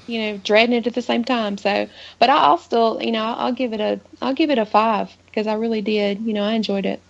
[0.07, 1.57] you know dreading it at the same time.
[1.57, 1.89] So
[2.19, 5.17] but I, I'll still you know I'll give it a I'll give it a five
[5.27, 7.01] because I really did you know I enjoyed it.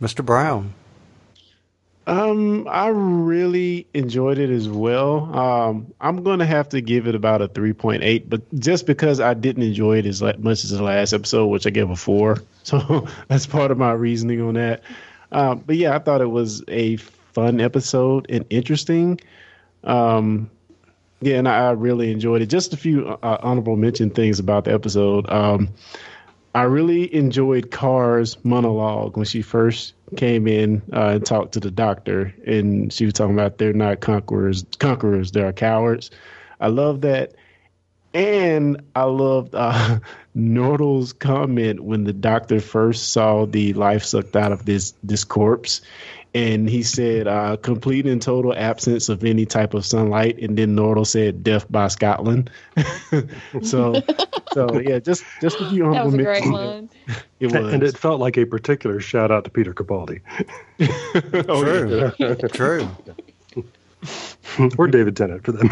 [0.00, 0.24] Mr.
[0.24, 0.74] Brown.
[2.06, 5.36] um, I really enjoyed it as well.
[5.36, 9.34] Um, I'm going to have to give it about a 3.8, but just because I
[9.34, 13.08] didn't enjoy it as much as the last episode, which I gave a four, so
[13.28, 14.82] that's part of my reasoning on that.
[15.32, 19.20] Um, but yeah, I thought it was a fun episode and interesting.
[19.82, 20.50] Um,
[21.20, 22.46] yeah, and I, I really enjoyed it.
[22.46, 25.28] Just a few uh, honorable mention things about the episode.
[25.30, 25.70] Um,
[26.56, 31.70] I really enjoyed Kar's monologue when she first came in uh, and talked to the
[31.70, 36.10] doctor, and she was talking about they're not conquerors, conquerors, they're cowards.
[36.58, 37.34] I love that,
[38.14, 39.98] and I loved uh,
[41.18, 45.82] comment when the doctor first saw the life sucked out of this this corpse,
[46.34, 50.76] and he said uh, complete and total absence of any type of sunlight, and then
[50.76, 52.50] Nardole said death by Scotland.
[53.62, 54.02] so,
[54.52, 56.90] so yeah, just just a few That honorable was a great one.
[57.38, 57.74] It was.
[57.74, 60.22] And it felt like a particular shout out to Peter Capaldi
[61.50, 62.34] oh, yeah.
[62.48, 62.88] True.
[64.78, 65.68] or David Tennant for them.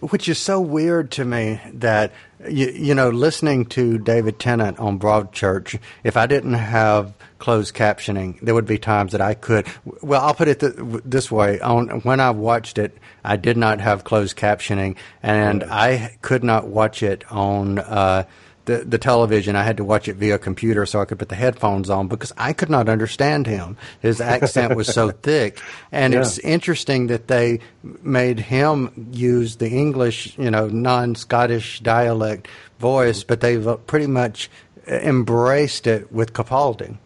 [0.00, 2.12] Which is so weird to me that
[2.48, 8.40] you, you know, listening to David Tennant on Broadchurch, if I didn't have closed captioning,
[8.40, 9.66] there would be times that I could.
[10.02, 10.74] Well, I'll put it th-
[11.04, 16.16] this way: on when I watched it, I did not have closed captioning, and I
[16.22, 17.78] could not watch it on.
[17.78, 18.24] Uh,
[18.64, 21.36] the, the television, I had to watch it via computer so I could put the
[21.36, 23.76] headphones on because I could not understand him.
[24.00, 25.60] His accent was so thick.
[25.92, 26.22] And Yeah.
[26.22, 27.60] it's interesting that they
[28.02, 32.48] made him use the English, you know, non Scottish dialect
[32.80, 34.50] voice, but they've uh, pretty much
[34.88, 36.96] embraced it with Capaldi.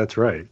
[0.00, 0.46] That's right.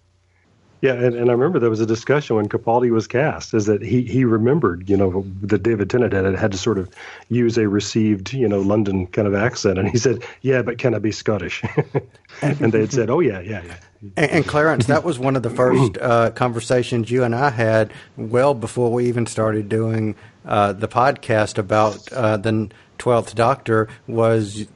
[0.82, 3.80] Yeah, and, and I remember there was a discussion when Capaldi was cast, is that
[3.80, 6.88] he, he remembered, you know, that David Tennant had had to sort of
[7.30, 10.94] use a received, you know, London kind of accent, and he said, "Yeah, but can
[10.94, 11.64] I be Scottish?"
[12.42, 13.76] and they had said, "Oh yeah, yeah, yeah."
[14.16, 17.90] And, and Clarence, that was one of the first uh, conversations you and I had
[18.16, 23.88] well before we even started doing uh, the podcast about uh, the Twelfth Doctor.
[24.07, 24.66] Was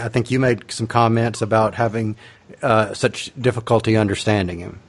[0.00, 2.16] I think you made some comments about having
[2.62, 4.80] uh, such difficulty understanding him.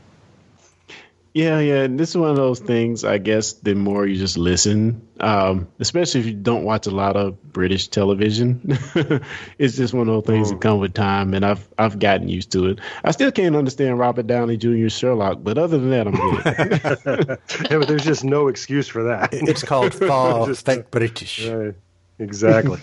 [1.34, 1.84] Yeah, yeah.
[1.84, 5.70] And this is one of those things, I guess, the more you just listen, um,
[5.80, 8.60] especially if you don't watch a lot of British television,
[9.58, 12.52] it's just one of those things that come with time, and I've I've gotten used
[12.52, 12.80] to it.
[13.04, 14.90] I still can't understand Robert Downey Jr.
[14.90, 17.40] Sherlock, but other than that, I'm good.
[17.72, 19.30] yeah, but there's just no excuse for that.
[19.34, 21.48] It's called far Just, fake British.
[21.48, 21.76] Right.
[22.20, 22.80] Exactly.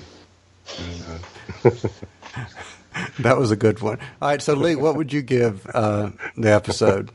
[3.21, 3.99] That was a good one.
[4.23, 7.11] All right, so Lee, what would you give uh, the episode?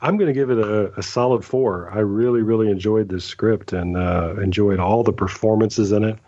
[0.00, 1.90] I'm going to give it a, a solid four.
[1.90, 6.18] I really, really enjoyed this script and uh, enjoyed all the performances in it.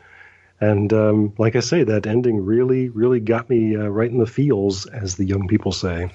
[0.61, 4.27] And um, like I say, that ending really, really got me uh, right in the
[4.27, 6.11] feels, as the young people say.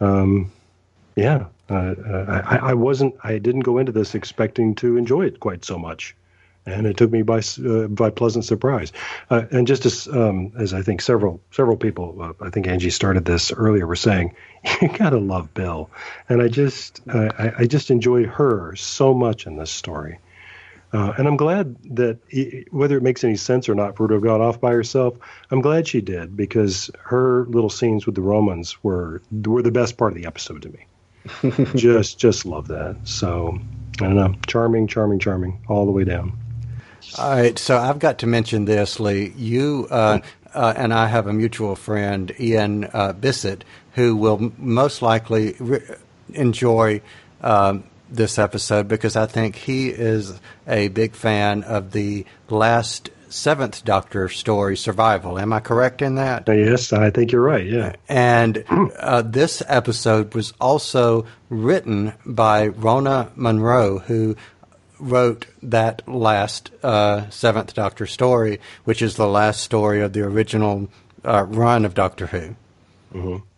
[0.00, 0.50] Um,
[1.16, 3.14] yeah, I, I wasn't.
[3.22, 6.16] I didn't go into this expecting to enjoy it quite so much,
[6.66, 8.92] and it took me by uh, by pleasant surprise.
[9.30, 12.90] Uh, and just as um, as I think several several people, uh, I think Angie
[12.90, 14.34] started this earlier, were saying,
[14.82, 15.90] you gotta love Bill,
[16.28, 20.18] and I just uh, I, I just enjoyed her so much in this story.
[20.92, 24.08] Uh, and I'm glad that i whether it makes any sense or not for her
[24.08, 25.16] to have gone off by herself,
[25.50, 29.96] I'm glad she did because her little scenes with the Romans were were the best
[29.96, 31.66] part of the episode to me.
[31.74, 32.96] just just love that.
[33.04, 33.58] So
[34.00, 36.38] I don't know, charming, charming, charming, all the way down.
[37.18, 39.32] All right, so I've got to mention this, Lee.
[39.36, 40.20] You uh,
[40.52, 45.82] uh, and I have a mutual friend, Ian uh, Bissett, who will most likely re-
[46.32, 47.02] enjoy
[47.40, 53.84] um, this episode because I think he is a big fan of the last Seventh
[53.84, 55.40] Doctor story, Survival.
[55.40, 56.44] Am I correct in that?
[56.46, 57.66] Yes, I think you're right.
[57.66, 57.96] Yeah.
[58.08, 58.64] And
[58.98, 64.36] uh, this episode was also written by Rona Munro, who
[64.98, 70.88] wrote that last uh, Seventh Doctor story, which is the last story of the original
[71.24, 72.56] uh, run of Doctor Who.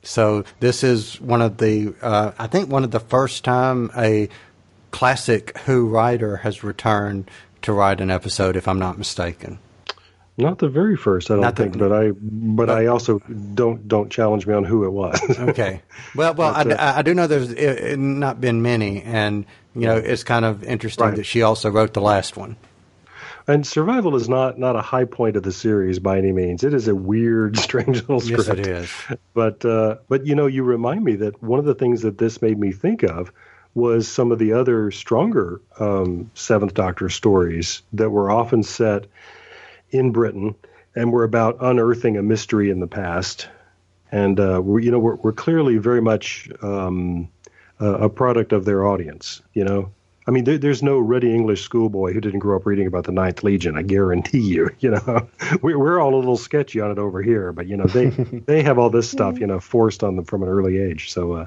[0.03, 4.29] So this is one of the, uh, I think, one of the first time a
[4.91, 7.31] classic Who writer has returned
[7.63, 9.59] to write an episode, if I'm not mistaken.
[10.39, 13.89] Not the very first, I don't Not the- think, but I but I also don't
[13.89, 15.19] don't challenge me on who it was.
[15.39, 15.81] Okay.
[16.15, 16.99] Well, well, I, That's.
[16.99, 20.63] I, do know there's it, it not been many, and you know it's kind of
[20.63, 21.17] interesting Right.
[21.17, 22.57] that she also wrote the last one.
[23.49, 26.65] And survival is not not a high point of the series by any means.
[26.65, 28.49] It is a weird, strange little script.
[28.49, 28.93] Yes, it is.
[29.33, 32.43] But uh, but you know, you remind me that one of the things that this
[32.43, 33.33] made me think of
[33.75, 39.05] was some of the other stronger um, Seventh Doctor stories that were often set
[39.97, 40.55] in Britain
[40.97, 43.49] and we're about unearthing a mystery in the past.
[44.11, 47.29] And uh, we're, you know, we're, we're clearly very much um,
[47.79, 49.43] a, a product of their audience.
[49.53, 49.93] You know,
[50.27, 53.13] I mean, there, there's no ready English schoolboy who didn't grow up reading about the
[53.13, 53.77] Ninth Legion.
[53.77, 54.71] I guarantee you.
[54.81, 55.29] You know,
[55.63, 58.07] we're we're all a little sketchy on it over here, but you know, they
[58.47, 61.13] they have all this stuff, you know, forced on them from an early age.
[61.13, 61.47] So, uh,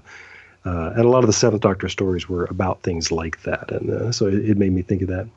[0.66, 3.90] uh, and a lot of the Seventh Doctor stories were about things like that, and
[3.90, 5.28] uh, so it, it made me think of that.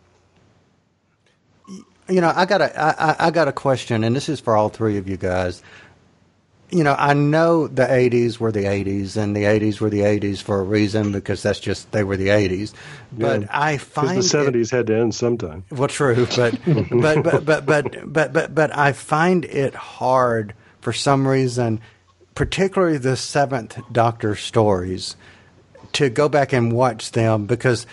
[2.13, 4.69] You know, I got a I, I- got a question, and this is for all
[4.69, 5.63] three of you guys.
[6.71, 10.41] You know, I know the '80s were the '80s, and the '80s were the '80s
[10.43, 12.73] for a reason because that's just they were the '80s.
[13.13, 15.65] But Yeah, I find the it- seventies had to end sometime.
[15.71, 16.59] Well, true, but
[16.91, 21.81] but, but but but but but but I find it hard for some reason,
[22.35, 25.15] particularly the Seventh Doctor stories,
[25.93, 27.87] to go back and watch them because,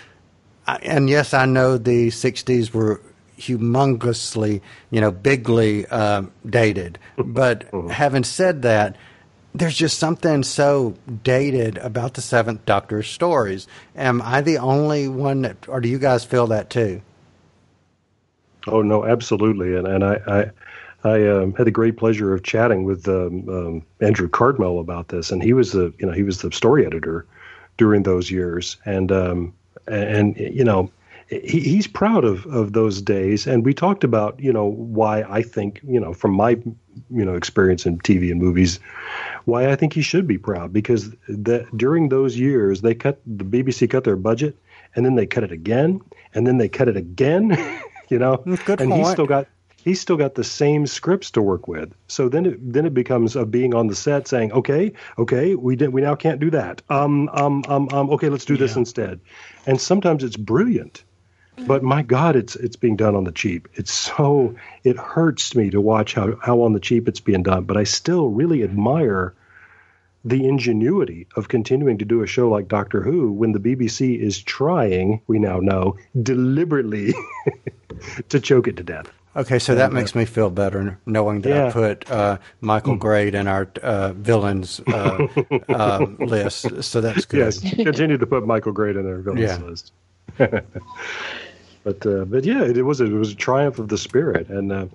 [0.68, 3.02] and yes, I know the '60s were
[3.40, 4.62] humongously,
[4.92, 8.96] you know, bigly um, dated, but having said that.
[9.52, 13.68] There's just something so dated about the Seventh Doctor stories.
[13.96, 17.02] Am I the only one that, or do you guys feel that too?
[18.68, 20.20] Oh no, absolutely, and and I
[21.04, 25.08] I, I um, had the great pleasure of chatting with um, um, Andrew Cartmel about
[25.08, 27.26] this, and he was the you know he was the story editor
[27.78, 29.54] during those years, and um,
[29.88, 30.92] and you know
[31.30, 35.42] he, he's proud of of those days, and we talked about you know why I
[35.42, 36.52] think you know from my
[37.10, 38.80] you know experience in TV and movies
[39.46, 43.46] why I think he should be proud because that during those years they cut the
[43.46, 44.58] BBC cut their budget
[44.96, 46.02] and then they cut it again
[46.34, 47.52] and then they cut it again
[48.10, 49.48] you know Good and he's still got
[49.84, 51.94] he's still got the same scripts to work with.
[52.08, 55.76] So then it then it becomes of being on the set saying, okay, okay, we
[55.76, 56.82] did we now can't do that.
[56.90, 59.20] Um, um, um, um okay, let's do this instead.
[59.66, 61.04] And sometimes it's brilliant.
[61.68, 63.68] But my God, it's it's being done on the cheap.
[63.74, 67.64] It's so it hurts me to watch how, how on the cheap it's being done.
[67.66, 69.34] But I still really admire
[70.26, 74.42] the ingenuity of continuing to do a show like Doctor Who when the BBC is
[74.42, 77.14] trying, we now know, deliberately
[78.30, 79.10] to choke it to death.
[79.36, 83.48] Okay, so that makes me feel better knowing that I put uh, Michael Grade in
[83.48, 85.28] our uh, villains uh,
[85.70, 86.84] uh, list.
[86.84, 87.38] So that's good.
[87.40, 89.58] Yes, continue to put Michael Grade in their villains Yeah.
[89.66, 89.92] list.
[91.84, 94.50] but uh, but yeah, it, it was a, it was a triumph of the spirit,
[94.50, 94.86] and uh,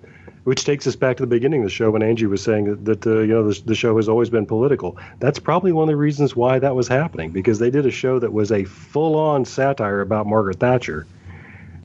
[0.43, 2.85] which takes us back to the beginning of the show when Angie was saying that,
[2.85, 4.97] that uh, you know the, the show has always been political.
[5.19, 8.19] That's probably one of the reasons why that was happening because they did a show
[8.19, 11.05] that was a full on satire about Margaret Thatcher,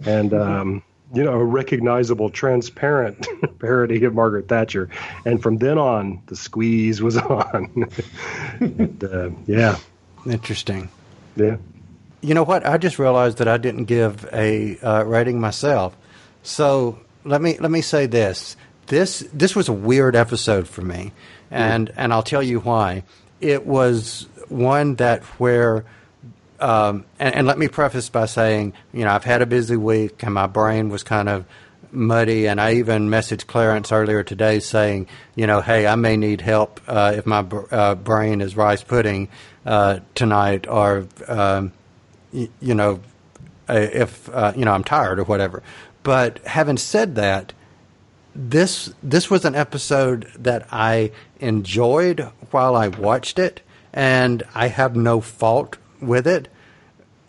[0.05, 0.33] and.
[0.35, 0.83] Um,
[1.13, 3.27] you know, a recognizable, transparent
[3.59, 4.89] parody of Margaret Thatcher,
[5.27, 7.91] and from then on, the squeeze was on.
[8.61, 9.77] and, uh, yeah,
[10.25, 10.89] Interesting.
[11.35, 11.57] yeah.
[12.21, 12.67] You know what?
[12.67, 15.97] I just realized that I didn't give a uh, rating myself.
[16.43, 18.57] So let me let me say this.
[18.87, 21.13] This this was a weird episode for me,
[21.51, 23.05] and and I'll tell you why.
[23.41, 25.85] It was one that where.
[26.59, 30.23] Um, and, and let me preface by saying, you know, I've had a busy week
[30.23, 31.47] and my brain was kind of
[31.91, 32.47] muddy.
[32.49, 36.81] And I even messaged Clarence earlier today saying, you know, hey, I may need help
[36.87, 37.39] uh, if my
[37.71, 39.29] uh, brain is rice pudding
[39.65, 41.73] uh, tonight, or um,
[42.33, 43.01] y- you know,
[43.69, 45.63] uh, if uh, you know I'm tired or whatever.
[46.03, 47.53] But having said that,
[48.35, 52.21] this this was an episode that I enjoyed
[52.51, 53.61] while I watched it,
[53.93, 56.49] and I have no fault with it.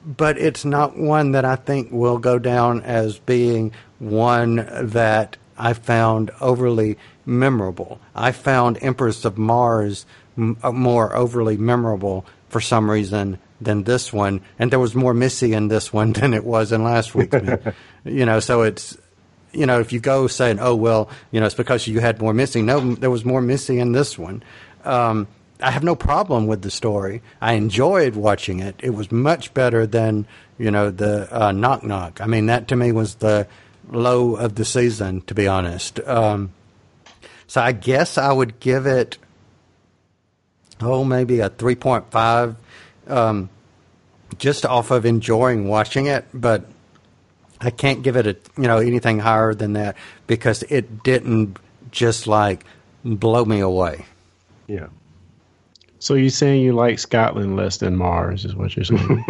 [0.06, 5.74] But it's not one that I think will go down as being one that I
[5.74, 8.00] found overly memorable.
[8.16, 14.12] I found Empress of Mars m- uh, more overly memorable for some reason than this
[14.12, 17.38] one, and there was more Missy in this one than it was in last week's.
[18.06, 18.98] you know, so it's
[19.54, 22.34] you know, if you go saying, "Oh well," you know, it's because you had more
[22.34, 22.62] Missy.
[22.62, 24.44] No, there was more Missy in this one.
[24.84, 25.28] Um,
[25.62, 27.22] I have no problem with the story.
[27.40, 28.76] I enjoyed watching it.
[28.82, 30.26] It was much better than
[30.58, 32.22] you know the uh, Knock Knock.
[32.22, 33.48] I mean, that to me was the
[33.90, 36.00] low of the season, to be honest.
[36.02, 36.54] Um,
[37.48, 39.18] so I guess I would give it,
[40.80, 42.56] oh, maybe a three point five,
[43.08, 43.50] um,
[44.38, 46.66] just off of enjoying watching it, but.
[47.64, 49.96] I can't give it a you know anything higher than that
[50.26, 51.58] because it didn't
[51.92, 52.66] just like
[53.06, 54.04] blow me away.
[54.66, 54.88] Yeah.
[56.00, 59.24] So you're saying you like Scotland less than Mars, is what you're saying?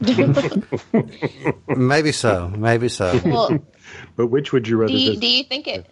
[1.66, 3.20] Maybe so, maybe so.
[3.24, 3.58] Well,
[4.16, 5.86] But which would you rather do you, do you think it?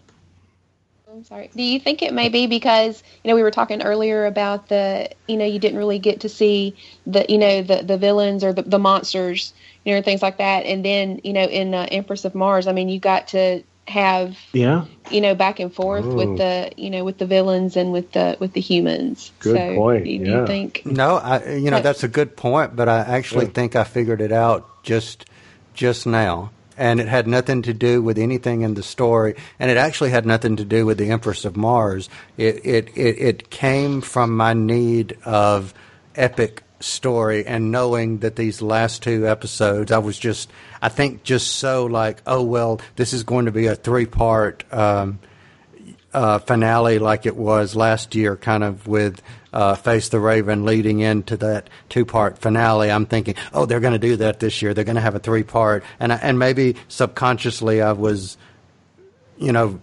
[1.12, 1.50] I'm sorry.
[1.54, 5.10] Do you think it may be because you know we were talking earlier about the
[5.26, 8.52] you know you didn't really get to see the you know the the villains or
[8.52, 9.52] the, the monsters
[9.84, 12.66] you know and things like that, and then you know in uh, Empress of Mars,
[12.66, 14.84] I mean you got to have yeah.
[15.10, 16.14] you know back and forth Oh.
[16.14, 19.32] with the you know with the villains and with the with the humans.
[19.40, 20.40] Good so, point, Do, do yeah.
[20.42, 20.82] you think?
[20.84, 23.52] No, I you know that's a good point, but I actually Yeah.
[23.52, 25.24] think I figured it out just
[25.74, 26.50] just now.
[26.80, 30.24] And it had nothing to do with anything in the story, and it actually had
[30.24, 32.08] nothing to do with the Empress of Mars.
[32.38, 35.74] It it it, it came from my need of
[36.16, 40.50] epic story and knowing that these last two episodes, I was just,
[40.80, 44.64] I think, just so like, oh well, this is going to be a three part.
[44.72, 45.18] Um,
[46.12, 51.00] uh, finale like it was last year, kind of with uh, Face the Raven leading
[51.00, 52.90] into that two part finale.
[52.90, 54.74] I'm thinking, oh, they're going to do that this year.
[54.74, 58.36] They're going to have a three part, and I, and maybe subconsciously I was,
[59.38, 59.80] you know,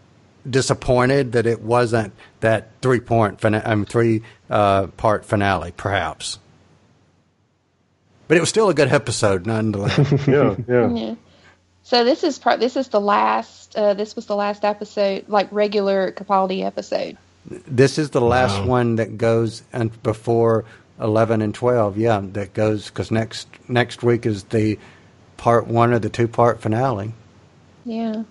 [0.49, 6.39] disappointed that it wasn't that three point fina- um, three uh, part finale, perhaps.
[8.27, 9.97] But it was still a good episode, nonetheless.
[10.27, 10.89] yeah, yeah.
[10.89, 11.15] Yeah.
[11.87, 12.59] So this is part.
[12.59, 13.73] This is the last.
[13.77, 17.15] Uh, this was the last episode, like regular Capaldi episode.
[17.45, 18.65] This is the last Wow.
[18.67, 20.65] one that goes and before
[20.99, 21.97] eleven and twelve.
[21.97, 24.77] Yeah, that goes because next next week is the
[25.37, 27.13] part one of the two part finale.
[27.85, 28.23] Yeah.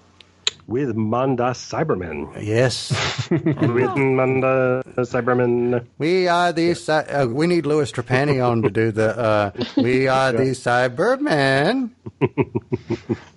[0.67, 2.43] With Manda Cybermen.
[2.45, 2.91] Yes,
[3.31, 5.87] With Manda Cybermen.
[5.97, 6.75] we are the.
[6.75, 9.17] Cy- Uh, we need Louis Trapani on to do the.
[9.17, 11.91] Uh, we are the Cybermen.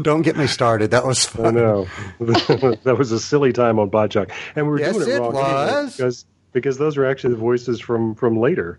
[0.00, 0.90] Don't get me started.
[0.92, 1.86] That was I know.
[2.20, 4.30] that was a silly time on Podshock.
[4.56, 7.40] And we were Yes, doing it it wrong anyway, because because those were actually the
[7.40, 8.78] voices from from later.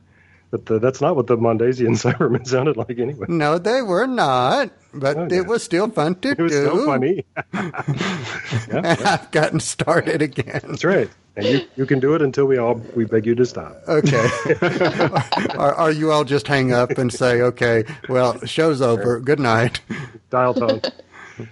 [0.51, 3.25] But uh, that's not what the Mondasian Cybermen sounded like anyway.
[3.29, 5.39] No, they were not, but Oh, yeah.
[5.39, 6.65] it was still fun to It was do.
[6.65, 7.25] so funny.
[7.53, 10.61] I've gotten started again.
[10.67, 11.09] That's right.
[11.35, 13.81] And you, you can do it until we all we beg you to stop.
[13.87, 14.29] Okay.
[15.57, 19.19] are, or you all just hang up and say, okay, well, show's over.
[19.19, 19.81] Good night.
[20.29, 20.81] Dial tone.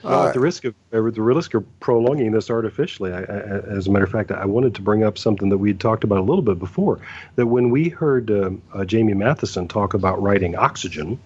[0.03, 3.87] Well, at the risk of at the risk of prolonging this artificially, I, I, as
[3.87, 6.19] a matter of fact, I wanted to bring up something that we had talked about
[6.19, 6.99] a little bit before.
[7.35, 11.17] That when we heard um uh, Jamie Mathieson talk about writing Oxygen,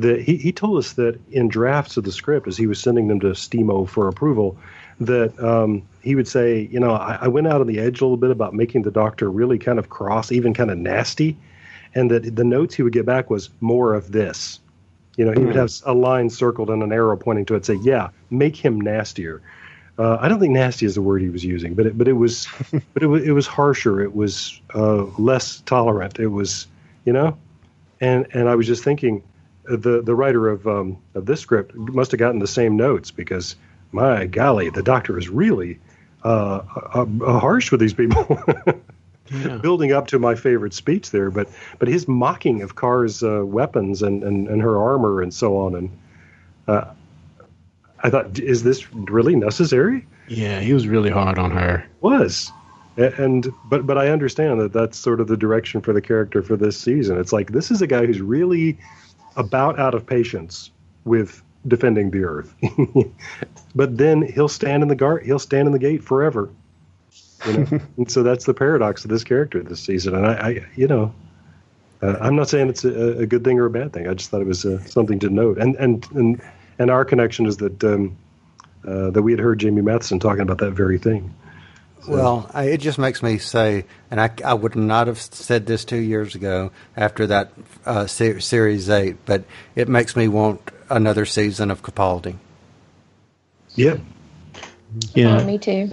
[0.00, 3.08] that he, he told us that in drafts of the script, as he was sending
[3.08, 4.56] them to Stemo for approval,
[4.98, 8.04] that um, he would say, you know, I, I went out on the edge a
[8.04, 11.36] little bit about making the Doctor really kind of cross, even kind of nasty,
[11.94, 14.60] and that the notes he would get back was more of this.
[15.16, 17.74] You know, he would have a line circled and an arrow pointing to it, say,
[17.74, 19.42] "Yeah, make him nastier."
[19.98, 22.14] Uh, I don't think "nasty" is the word he was using, but it, but it
[22.14, 22.46] was,
[22.94, 24.00] but it was, it was harsher.
[24.00, 26.18] It was uh, less tolerant.
[26.18, 26.66] It was,
[27.04, 27.36] you know,
[28.00, 29.22] and and I was just thinking,
[29.64, 33.56] the the writer of um, of this script must have gotten the same notes because,
[33.92, 35.78] my golly, the Doctor is really
[36.24, 36.62] uh,
[36.94, 38.42] uh, uh, harsh with these people.
[39.62, 44.02] building up to my favorite speech there, but but his mocking of Kar's uh, weapons
[44.02, 45.98] and, and, and her armor and so on, and
[46.66, 46.84] uh,
[48.02, 50.06] I thought, is this really necessary?
[50.26, 51.86] Yeah, he was really hard on her.
[52.00, 52.50] Was,
[52.96, 56.56] and but but I understand that that's sort of the direction for the character for
[56.56, 57.18] this season.
[57.18, 58.78] It's like this is a guy who's really
[59.36, 60.70] about out of patience
[61.04, 62.54] with defending the Earth,
[63.74, 66.50] but then he'll stand in the guard, he'll stand in the gate forever.
[67.46, 70.14] You know, and so that's the paradox of this character this season.
[70.14, 71.14] And I, I you know,
[72.02, 74.08] uh, I'm not saying it's a, a good thing or a bad thing.
[74.08, 75.58] I just thought it was uh, something to note.
[75.58, 76.42] And and and
[76.78, 78.16] and our connection is that um,
[78.86, 81.34] uh, that we had heard Jamie Mathieson talking about that very thing.
[82.08, 85.84] Well, I, it just makes me say, and I, I would not have said this
[85.84, 87.52] two years ago after that
[87.86, 89.44] uh, se- Series 8, but
[89.76, 92.36] it makes me want another season of Capaldi.
[93.74, 93.98] Yeah.
[95.14, 95.88] Yeah, Oh, me too.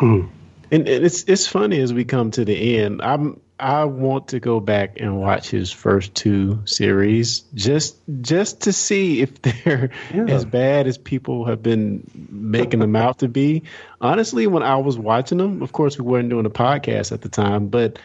[0.00, 0.30] and
[0.72, 3.00] and it's it's funny as we come to the end.
[3.00, 8.72] I'm I want to go back and watch his first two series just just to
[8.72, 10.24] see if they're Yeah.
[10.28, 13.62] as bad as people have been making them out to be.
[14.00, 17.28] Honestly, when I was watching them, of course we weren't doing a podcast at the
[17.28, 17.98] time, but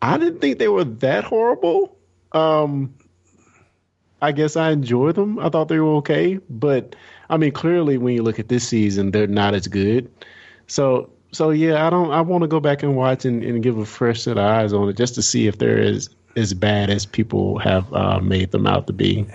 [0.00, 1.96] I didn't think they were that horrible.
[2.32, 2.94] Um
[4.22, 5.38] I guess I enjoyed them.
[5.38, 6.94] I thought they were okay, but
[7.28, 10.10] I mean, clearly when you look at this season, they're not as good.
[10.66, 12.10] So, so yeah, I don't.
[12.10, 14.72] I want to go back and watch and, and give a fresh set of eyes
[14.72, 18.50] on it just to see if they're as as bad as people have uh, made
[18.50, 19.26] them out to be.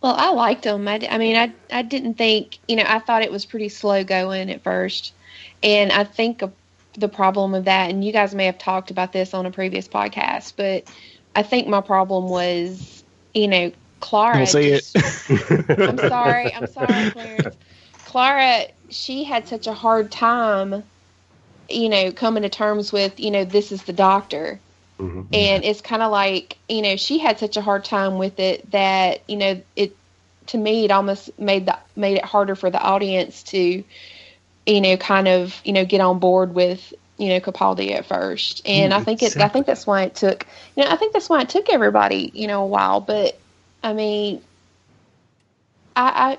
[0.00, 0.86] Well, I liked them.
[0.86, 4.04] I, I mean, I I didn't think you know I thought it was pretty slow
[4.04, 5.14] going at first,
[5.62, 6.52] and I think of
[6.96, 9.88] the problem with that, and you guys may have talked about this on a previous
[9.88, 10.84] podcast, but
[11.34, 13.02] I think my problem was
[13.32, 14.36] you know Clara.
[14.36, 14.92] Don't say it.
[15.78, 16.52] I'm sorry.
[16.52, 17.56] I'm sorry, Clarence.
[18.04, 20.84] Clara, she had such a hard time,
[21.68, 24.60] you know, coming to terms with, you know, this is the doctor.
[24.98, 25.22] Mm-hmm.
[25.34, 28.70] And it's kind of like, you know, she had such a hard time with it
[28.70, 29.96] that, you know, it
[30.46, 33.82] to me it almost made the made it harder for the audience to,
[34.66, 38.62] you know, kind of, you know, get on board with, you know, Capaldi at first.
[38.64, 40.46] And I mm, think it I think that's why it took,
[40.76, 43.36] you know, I think that's why it took everybody, you know, a while, but
[43.82, 44.40] I mean,
[45.96, 46.38] I,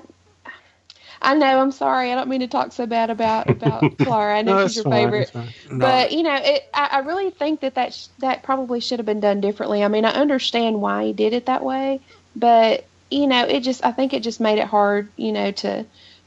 [1.26, 1.60] I know.
[1.60, 2.12] I'm sorry.
[2.12, 4.38] I don't mean to talk so bad about about Clara.
[4.38, 5.48] I know No, she's your fine, favorite, fine.
[5.70, 6.62] but you know, it.
[6.72, 9.82] I, I really think that that sh- that probably should have been done differently.
[9.82, 12.00] I mean, I understand why he did it that way,
[12.36, 13.84] but you know, it just.
[13.84, 15.12] I think it just made it hard.
[15.16, 15.84] You know, to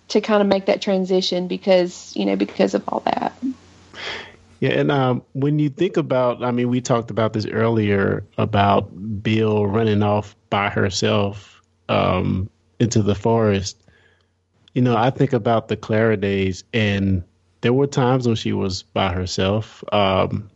[0.09, 3.33] to kind of make that transition because you know because of all that.
[4.59, 9.23] Yeah, and um, when you think about, I mean, we talked about this earlier about
[9.23, 12.49] Bill running off by herself um,
[12.79, 13.77] into the forest.
[14.79, 17.21] You know, I think about the Clara days, and
[17.59, 19.83] there were times when she was by herself.
[19.91, 20.49] Um,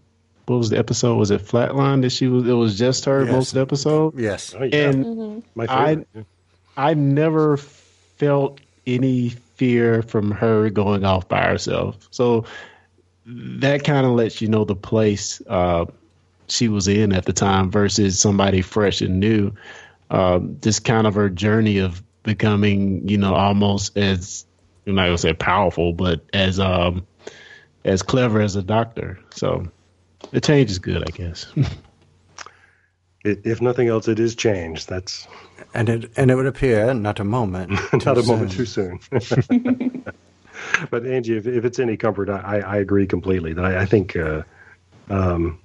[0.46, 1.16] what was the episode?
[1.18, 2.48] Was it Flatline that she was?
[2.48, 3.32] It was just her Yes.
[3.34, 4.18] most episode.
[4.18, 4.56] Yes.
[4.58, 4.90] Oh, yeah.
[4.92, 6.08] And My I- favorite.
[6.16, 6.22] Yeah.
[6.78, 12.08] I never felt any fear from her going off by herself.
[12.10, 12.46] So
[13.26, 15.84] that kind of lets you know the place uh,
[16.48, 19.52] she was in at the time versus somebody fresh and new.
[20.10, 24.46] Um, just kind of her journey of becoming, you know, almost as
[24.88, 27.06] I'm not gonna say powerful, but as um
[27.86, 29.20] as clever as a doctor.
[29.32, 29.68] So
[30.32, 31.52] the change is good, I guess.
[33.24, 34.86] It, if nothing else, it is change.
[34.86, 35.28] That's
[35.74, 37.72] And it and it would appear not a moment.
[37.94, 39.00] not too a moment too soon.
[40.90, 43.54] but Angie, if, if it's any comfort, I, I agree completely.
[43.54, 44.44] That I, I think, uh,
[45.10, 45.60] um,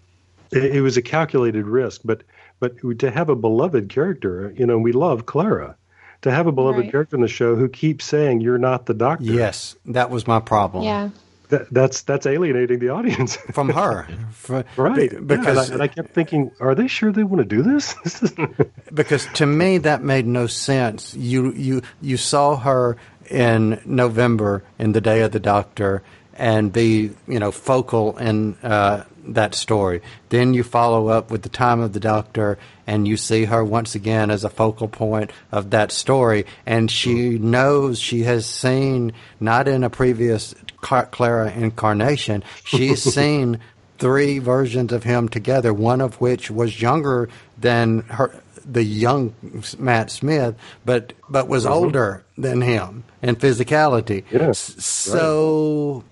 [0.52, 2.22] it, it was a calculated risk, but
[2.60, 5.76] but to have a beloved character, you know, we love Clara.
[6.22, 6.90] To have a beloved Right.
[6.90, 9.24] character in the show who keeps saying you're not the doctor.
[9.24, 10.82] Yes, that was my problem.
[10.84, 11.10] Yeah.
[11.50, 13.36] that, that's that's alienating the audience.
[13.52, 14.06] From her.
[14.32, 15.10] For- right.
[15.10, 17.56] be- Yeah, Because and, I, and I kept thinking, are they sure they want to
[17.56, 17.94] do this?
[18.02, 18.32] This
[18.92, 21.14] because to me that made no sense.
[21.14, 22.96] You you you saw her
[23.30, 26.02] in November in the Day of the Doctor
[26.34, 30.02] and be you know focal in uh, that story.
[30.28, 33.94] Then you follow up with the Time of the Doctor and you see her once
[33.94, 36.46] again as a focal point of that story.
[36.66, 42.44] And she knows she has seen not in a previous Clara incarnation.
[42.64, 43.60] She's seen
[43.98, 47.28] three versions of him together, one of which was younger
[47.58, 49.34] than her the young
[49.78, 51.72] Matt Smith, but but was mm-hmm.
[51.72, 54.24] older than him in physicality.
[54.30, 56.04] Yeah, S- So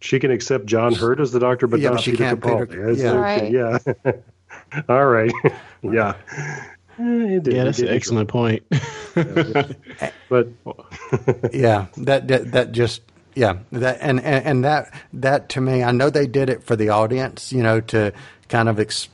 [0.00, 2.40] she can accept John Hurt as the doctor, but Yeah, not but she Peter can't
[2.40, 2.68] Capaldi.
[2.70, 3.12] Peter- yeah.
[3.12, 3.50] okay,
[4.04, 4.82] yeah.
[4.88, 5.32] All right.
[5.82, 6.14] yeah.
[6.98, 8.62] It did- Yeah, that's an excellent point.
[10.28, 10.48] But
[11.52, 13.00] yeah, that that, that just
[13.34, 16.74] yeah that and, and and that that to me, I know they did it for
[16.76, 18.12] the audience, you know, to
[18.48, 19.08] kind of ex-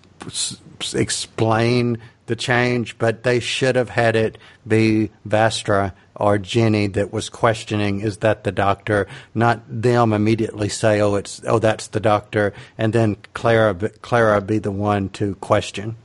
[0.94, 5.92] explain the change, but they should have had it be Vastra
[6.22, 9.08] or Jenny that was questioning, is that the doctor?
[9.34, 14.58] Not them immediately say, oh, it's oh, that's the doctor, and then Clara Clara be
[14.58, 15.96] the one to question.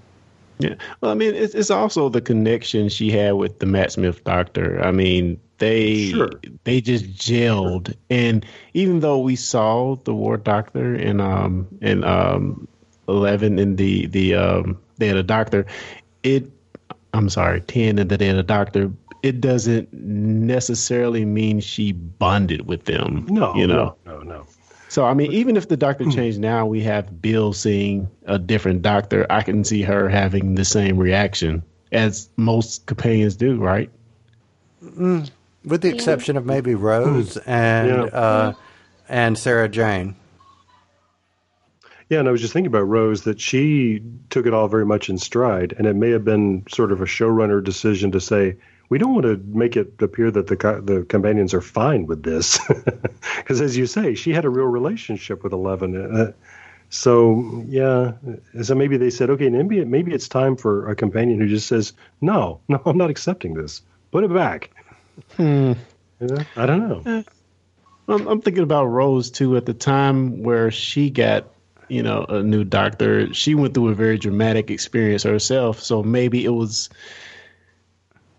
[0.57, 0.73] Yeah.
[1.01, 4.83] Well, I mean, it's, it's also the connection she had with the Matt Smith doctor.
[4.83, 6.31] I mean, they Sure.
[6.63, 12.67] they just gelled, and even though we saw the War Doctor in um in um
[13.07, 15.67] eleven in the the um they had a doctor,
[16.23, 16.49] it
[17.13, 18.91] I'm sorry ten and the they had a doctor.
[19.23, 23.25] It doesn't necessarily mean she bonded with them.
[23.29, 23.95] no, you know.
[24.05, 24.47] no, no, no.
[24.89, 28.81] So I mean, even if the doctor changed now, we have Bill seeing a different
[28.81, 29.25] doctor.
[29.29, 33.89] I can see her having the same reaction as most companions do, right?
[34.81, 38.03] with the exception of maybe Rose and Yeah.
[38.05, 38.53] uh,
[39.09, 40.15] and Sarah Jane.
[42.09, 45.09] Yeah, and I was just thinking about Rose that she took it all very much
[45.09, 48.55] in stride, and it may have been sort of a showrunner decision to say
[48.89, 52.59] we don't want to make it appear that the the companions are fine with this,
[53.37, 55.95] because as you say, she had a real relationship with Eleven.
[55.95, 56.31] Uh,
[56.89, 58.13] so yeah,
[58.61, 61.93] so maybe they said, okay, maybe maybe it's time for a companion who just says,
[62.21, 63.81] no, no, I'm not accepting this.
[64.11, 64.69] Put it back.
[65.35, 65.73] Hmm.
[66.19, 67.23] Yeah, I don't know.
[68.07, 69.57] I'm, I'm thinking about Rose too.
[69.57, 71.47] At the time where she got,
[71.89, 75.79] you know, a new doctor, she went through a very dramatic experience herself.
[75.81, 76.89] So maybe it was,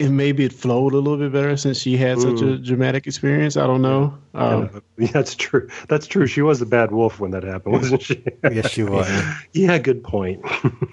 [0.00, 3.56] and maybe it flowed a little bit better since she had such a dramatic experience.
[3.56, 4.16] I don't know.
[4.34, 5.68] Um, Yeah, that's true.
[5.88, 6.26] That's true.
[6.26, 8.24] She was a bad wolf when that happened, wasn't she?
[8.50, 9.08] Yes, she was.
[9.52, 10.40] yeah, good point.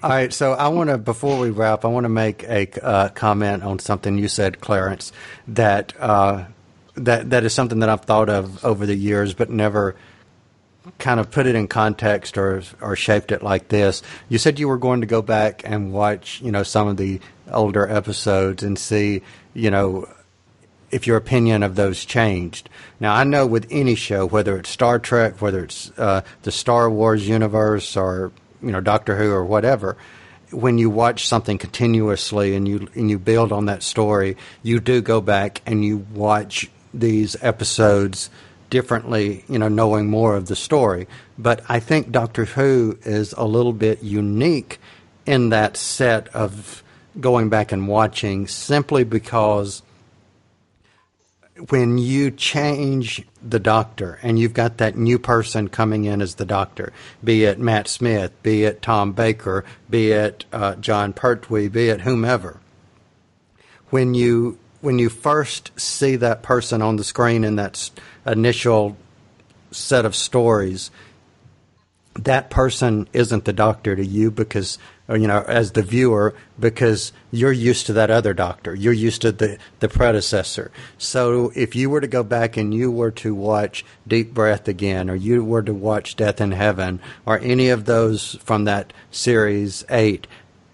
[0.02, 3.08] All right, so I want to before we wrap, I want to make a uh,
[3.10, 5.12] comment on something you said, Clarence.
[5.48, 6.44] That uh,
[6.94, 9.96] that that is something that I've thought of over the years, but never
[10.98, 14.02] kind of put it in context or or shaped it like this.
[14.28, 17.20] You said you were going to go back and watch, you know, some of the
[17.50, 19.22] older episodes and see,
[19.54, 20.08] you know,
[20.90, 22.68] if your opinion of those changed.
[23.00, 26.90] Now, I know with any show, whether it's Star Trek, whether it's uh, the Star
[26.90, 28.32] Wars universe, or
[28.62, 29.96] you know Doctor Who, or whatever,
[30.50, 35.00] when you watch something continuously and you and you build on that story, you do
[35.00, 38.30] go back and you watch these episodes
[38.70, 41.06] differently, you know, knowing more of the story.
[41.38, 44.78] But I think Doctor Who is a little bit unique
[45.24, 46.82] in that set of
[47.20, 49.82] going back and watching simply because
[51.70, 56.44] when you change the doctor and you've got that new person coming in as the
[56.44, 56.92] doctor,
[57.24, 62.02] be it Matt Smith, be it Tom Baker, be it uh, Jon Pertwee, be it
[62.02, 62.60] whomever,
[63.88, 67.90] when you when you first see that person on the screen in that
[68.24, 68.96] initial
[69.72, 70.92] set of stories,
[72.14, 77.12] that person isn't the doctor to you because or, you know as the viewer because
[77.32, 78.76] you're used to that other doctor.
[78.76, 80.70] You're used to the the predecessor.
[80.98, 85.10] So if you were to go back and you were to watch deep breath again
[85.10, 89.84] or you were to watch death in heaven or any of those from that series
[89.90, 90.28] 8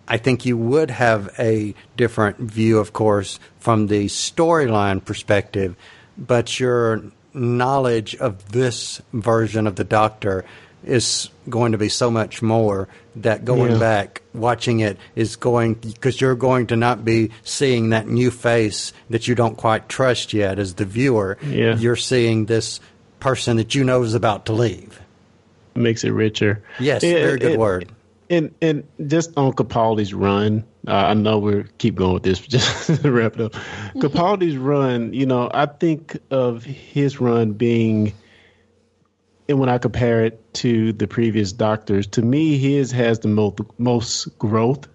[0.09, 5.77] I think you would have a different view, of course, from the storyline perspective,
[6.19, 7.03] but your
[7.33, 10.45] knowledge of this version of the Doctor
[10.85, 13.79] is going to be so much more that going Yeah.
[13.79, 18.93] back, watching it is going, because you're going to not be seeing that new face
[19.09, 21.39] that you don't quite trust yet as the viewer.
[21.47, 21.77] Yeah.
[21.77, 22.81] You're seeing this
[23.21, 24.99] person that you know is about to leave.
[25.75, 26.63] makes it richer.
[26.79, 27.89] Yes, It- very good it- word.
[28.33, 32.49] And and just on Capaldi's run, uh, I know we keep going with this, but
[32.51, 33.53] just to wrap it up.
[33.97, 38.15] Capaldi's run, you know, I think of his run being,
[39.49, 43.61] and when I compare it to the previous Doctors, to me, his has the most
[43.77, 44.89] most growth,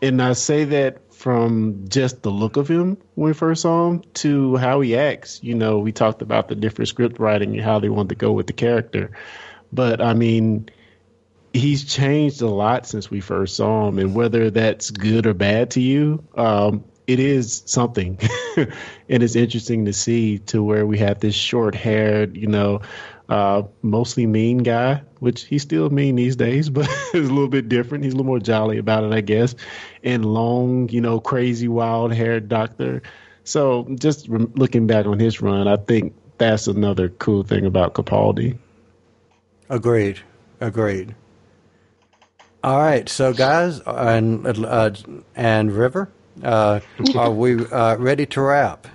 [0.00, 4.02] and I say that from just the look of him when we first saw him
[4.14, 5.42] to how he acts.
[5.42, 8.30] You know, we talked about the different script writing and how they wanted to go
[8.30, 9.10] with the character,
[9.72, 10.68] but I mean
[11.54, 15.70] he's changed a lot since we first saw him, and whether that's good or bad
[15.70, 18.18] to you, um, it is something,
[18.56, 22.80] and it's interesting to see to where we have this short-haired, you know,
[23.28, 27.68] uh, mostly mean guy, which he's still mean these days, but it's a little bit
[27.68, 28.04] different.
[28.04, 29.54] He's a little more jolly about it, I guess,
[30.02, 33.02] and long, you know, crazy, wild-haired doctor.
[33.44, 37.94] So just re- looking back on his run, I think that's another cool thing about
[37.94, 38.58] Capaldi.
[39.68, 40.18] Agreed.
[40.60, 41.14] Agreed.
[42.64, 44.90] All right, so guys and uh,
[45.36, 46.10] and River,
[46.42, 46.80] uh,
[47.14, 48.86] are we uh, ready to wrap?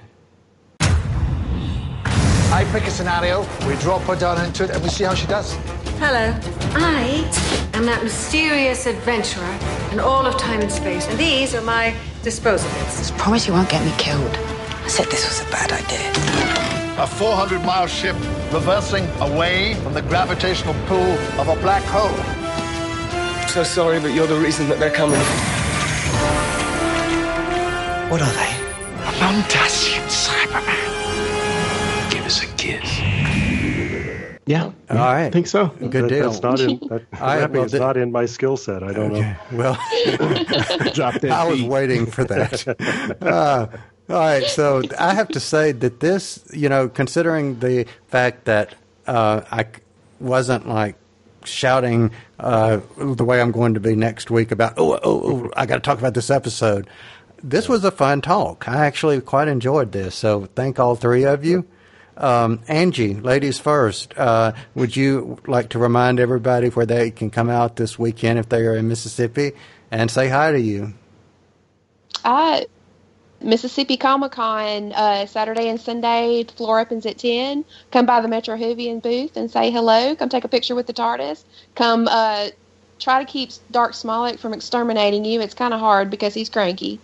[0.82, 5.28] I pick a scenario, we drop her down into it, and we see how she
[5.28, 5.54] does.
[6.00, 6.36] Hello.
[6.74, 7.30] I
[7.76, 9.60] am that mysterious adventurer
[9.92, 12.98] in all of time and space, and these are my disposables.
[12.98, 14.36] Just promise you won't get me killed.
[14.84, 17.04] I said this was a bad idea.
[17.04, 18.16] A 400 mile ship
[18.52, 22.49] reversing away from the gravitational pull of a black hole.
[23.54, 25.20] So sorry, but you're the reason that they're coming.
[28.12, 28.54] What are they?
[29.04, 32.12] A Mondasian Cyberman.
[32.12, 33.00] Give us a kiss.
[34.46, 35.26] Yeah, All right.
[35.26, 35.68] I think so.
[35.68, 36.30] Good That- deal.
[36.32, 36.80] That's not in.
[36.90, 38.84] That, All right, rapping well, is th- not in my skill set.
[38.84, 39.36] I don't know.
[39.52, 39.74] Well,
[40.94, 43.18] Drop that I was waiting for that.
[43.22, 43.68] Uh,
[44.10, 48.74] all right, so I have to say that this, you know, considering the fact that
[49.06, 49.70] uh, I c-
[50.20, 50.96] wasn't like
[51.50, 55.66] shouting uh, the way I'm going to be next week about, oh, oh, oh I
[55.66, 56.88] got to talk about this episode.
[57.42, 58.68] This was a fun talk.
[58.68, 60.16] I actually quite enjoyed this.
[60.16, 61.66] So thank all three of you.
[62.18, 67.50] Um, Angie, ladies first, uh, would you like to remind everybody where they can come
[67.50, 69.54] out this weekend if they are in Mississippi
[69.90, 70.94] and say hi to you?
[72.26, 72.62] Uh,
[73.42, 76.44] Mississippi Comic Con uh, Saturday and Sunday.
[76.44, 77.66] The floor opens at ten.
[77.92, 80.16] Come by the Metro Whovian booth and say hello.
[80.16, 81.44] Come take a picture with the TARDIS.
[81.76, 82.50] Come uh,
[83.00, 85.42] try to keep Dark Smolik from exterminating you.
[85.42, 87.00] It's kind of hard because he's cranky.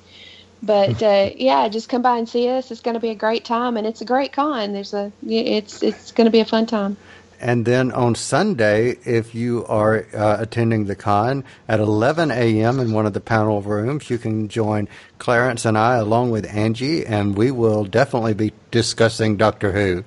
[0.61, 2.71] But uh, yeah, just come by and see us.
[2.71, 4.73] It's going to be a great time, and it's a great con.
[4.73, 6.97] There's a it's it's going to be a fun time.
[7.45, 12.79] And then on Sunday, if you are uh, attending the con at 11 a.m.
[12.79, 14.89] in one of the panel rooms, you can join
[15.19, 20.03] Clarence and I along with Angie, and we will definitely be discussing Doctor Who.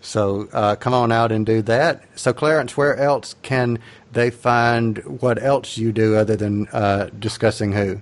[0.00, 2.04] So uh, come on out and do that.
[2.14, 3.80] So, Clarence, where else can
[4.12, 8.00] they find what else you do other than uh, discussing Who?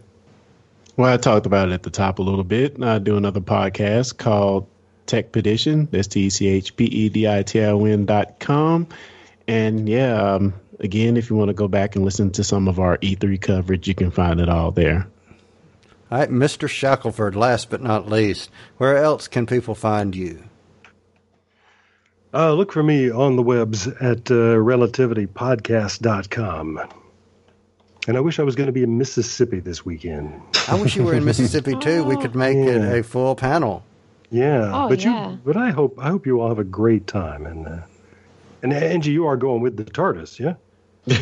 [0.98, 2.82] Well, I talked about it at the top a little bit.
[2.82, 4.66] I do another podcast called
[5.06, 5.88] Tech Petition.
[5.90, 8.88] That's T E C H P E D I T I O N dot com.
[9.46, 12.78] And yeah, um, again, if you want to go back and listen to some of
[12.78, 15.06] our E3 coverage, you can find it all there.
[16.10, 16.68] All right, Mr.
[16.68, 20.44] Shackelford, last but not least, where else can people find you?
[22.32, 26.80] Uh, look for me on the webs at uh, relativitypodcast.com.
[28.06, 30.42] And I wish I was going to be in Mississippi this weekend.
[30.68, 32.04] I wish you were in Mississippi too.
[32.04, 33.84] We could make it a full panel.
[34.30, 35.30] Yeah, Oh, but yeah.
[35.32, 37.46] you, but I hope I hope you all have a great time.
[37.46, 37.78] And uh,
[38.62, 40.54] and Angie, you are going with the TARDIS, yeah?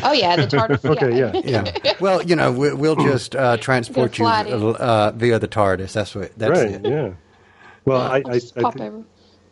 [0.03, 0.83] Oh yeah, the TARDIS.
[0.91, 1.33] Okay, yeah.
[1.83, 1.93] Yeah.
[1.99, 4.63] Well, you know, we, we'll just uh, transport you fly it in.
[4.63, 5.93] uh, via the TARDIS.
[5.93, 6.31] That's what.
[6.37, 6.71] That's right.
[6.71, 6.85] it.
[6.85, 7.13] Yeah.
[7.85, 9.03] Well, I, I, Just I pop thi- over.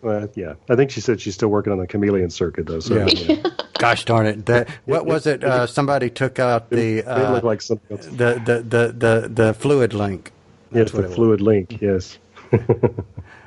[0.02, 2.80] well, yeah, I think she said she's still working on the chameleon circuit, though.
[2.80, 3.06] So Yeah.
[3.08, 3.44] yeah.
[3.78, 4.46] Gosh darn it!
[4.46, 5.44] That, what was it?
[5.44, 8.06] Uh, somebody took out the it uh, looked like something else.
[8.06, 10.32] the, the, the, the, the fluid link.
[10.72, 11.16] Yes, what the it was.
[11.16, 11.82] fluid link.
[11.82, 12.18] Yes.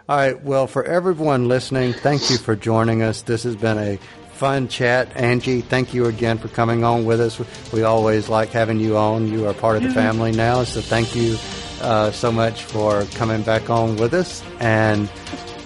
[0.06, 0.38] All right.
[0.44, 3.22] Well, for everyone listening, thank you for joining us.
[3.22, 3.96] This has been a
[4.34, 5.08] fun chat.
[5.16, 7.40] Angie, thank you again for coming on with us.
[7.72, 9.28] We always like having you on.
[9.28, 11.38] You are part of the family now, so thank you
[11.80, 14.42] uh, so much for coming back on with us.
[14.60, 15.10] And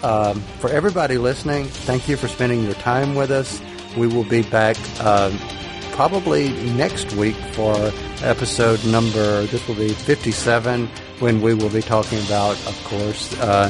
[0.05, 3.61] um, for everybody listening, thank you for spending your time with us.
[3.97, 5.37] We will be back um,
[5.99, 7.75] probably next week for
[8.23, 10.87] episode number, this will be 57,
[11.19, 13.69] when we will be talking about, of course, uh,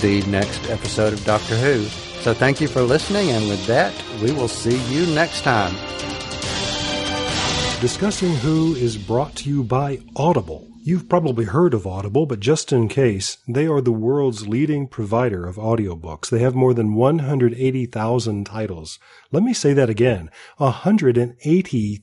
[0.00, 1.84] the next episode of Doctor Who.
[2.22, 5.74] So thank you for listening, and with that, we will see you next time.
[7.80, 10.66] Discussing Who is brought to you by Audible.
[10.82, 15.46] You've probably heard of Audible, but just in case, they are the world's leading provider
[15.46, 16.30] of audiobooks.
[16.30, 18.98] They have more than 180,000 titles.
[19.30, 20.30] Let me say that again.
[20.56, 22.02] 180,000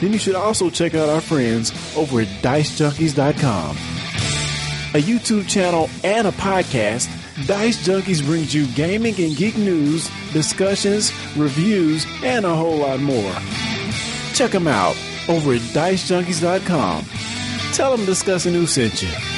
[0.00, 3.76] Then you should also check out our friends over at DiceJunkies.com.
[4.94, 7.08] A YouTube channel and a podcast,
[7.46, 13.32] Dice Junkies brings you gaming and geek news, discussions, reviews, and a whole lot more.
[14.34, 14.96] Check them out
[15.28, 17.04] over at DiceJunkies.com.
[17.72, 19.37] Tell them Discussing Who sent you.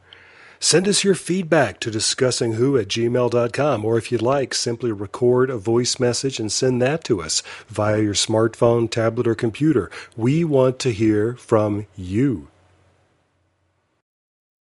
[0.63, 5.57] Send us your feedback to discussingwho at gmail.com, or if you'd like, simply record a
[5.57, 9.89] voice message and send that to us via your smartphone, tablet, or computer.
[10.15, 12.50] We want to hear from you.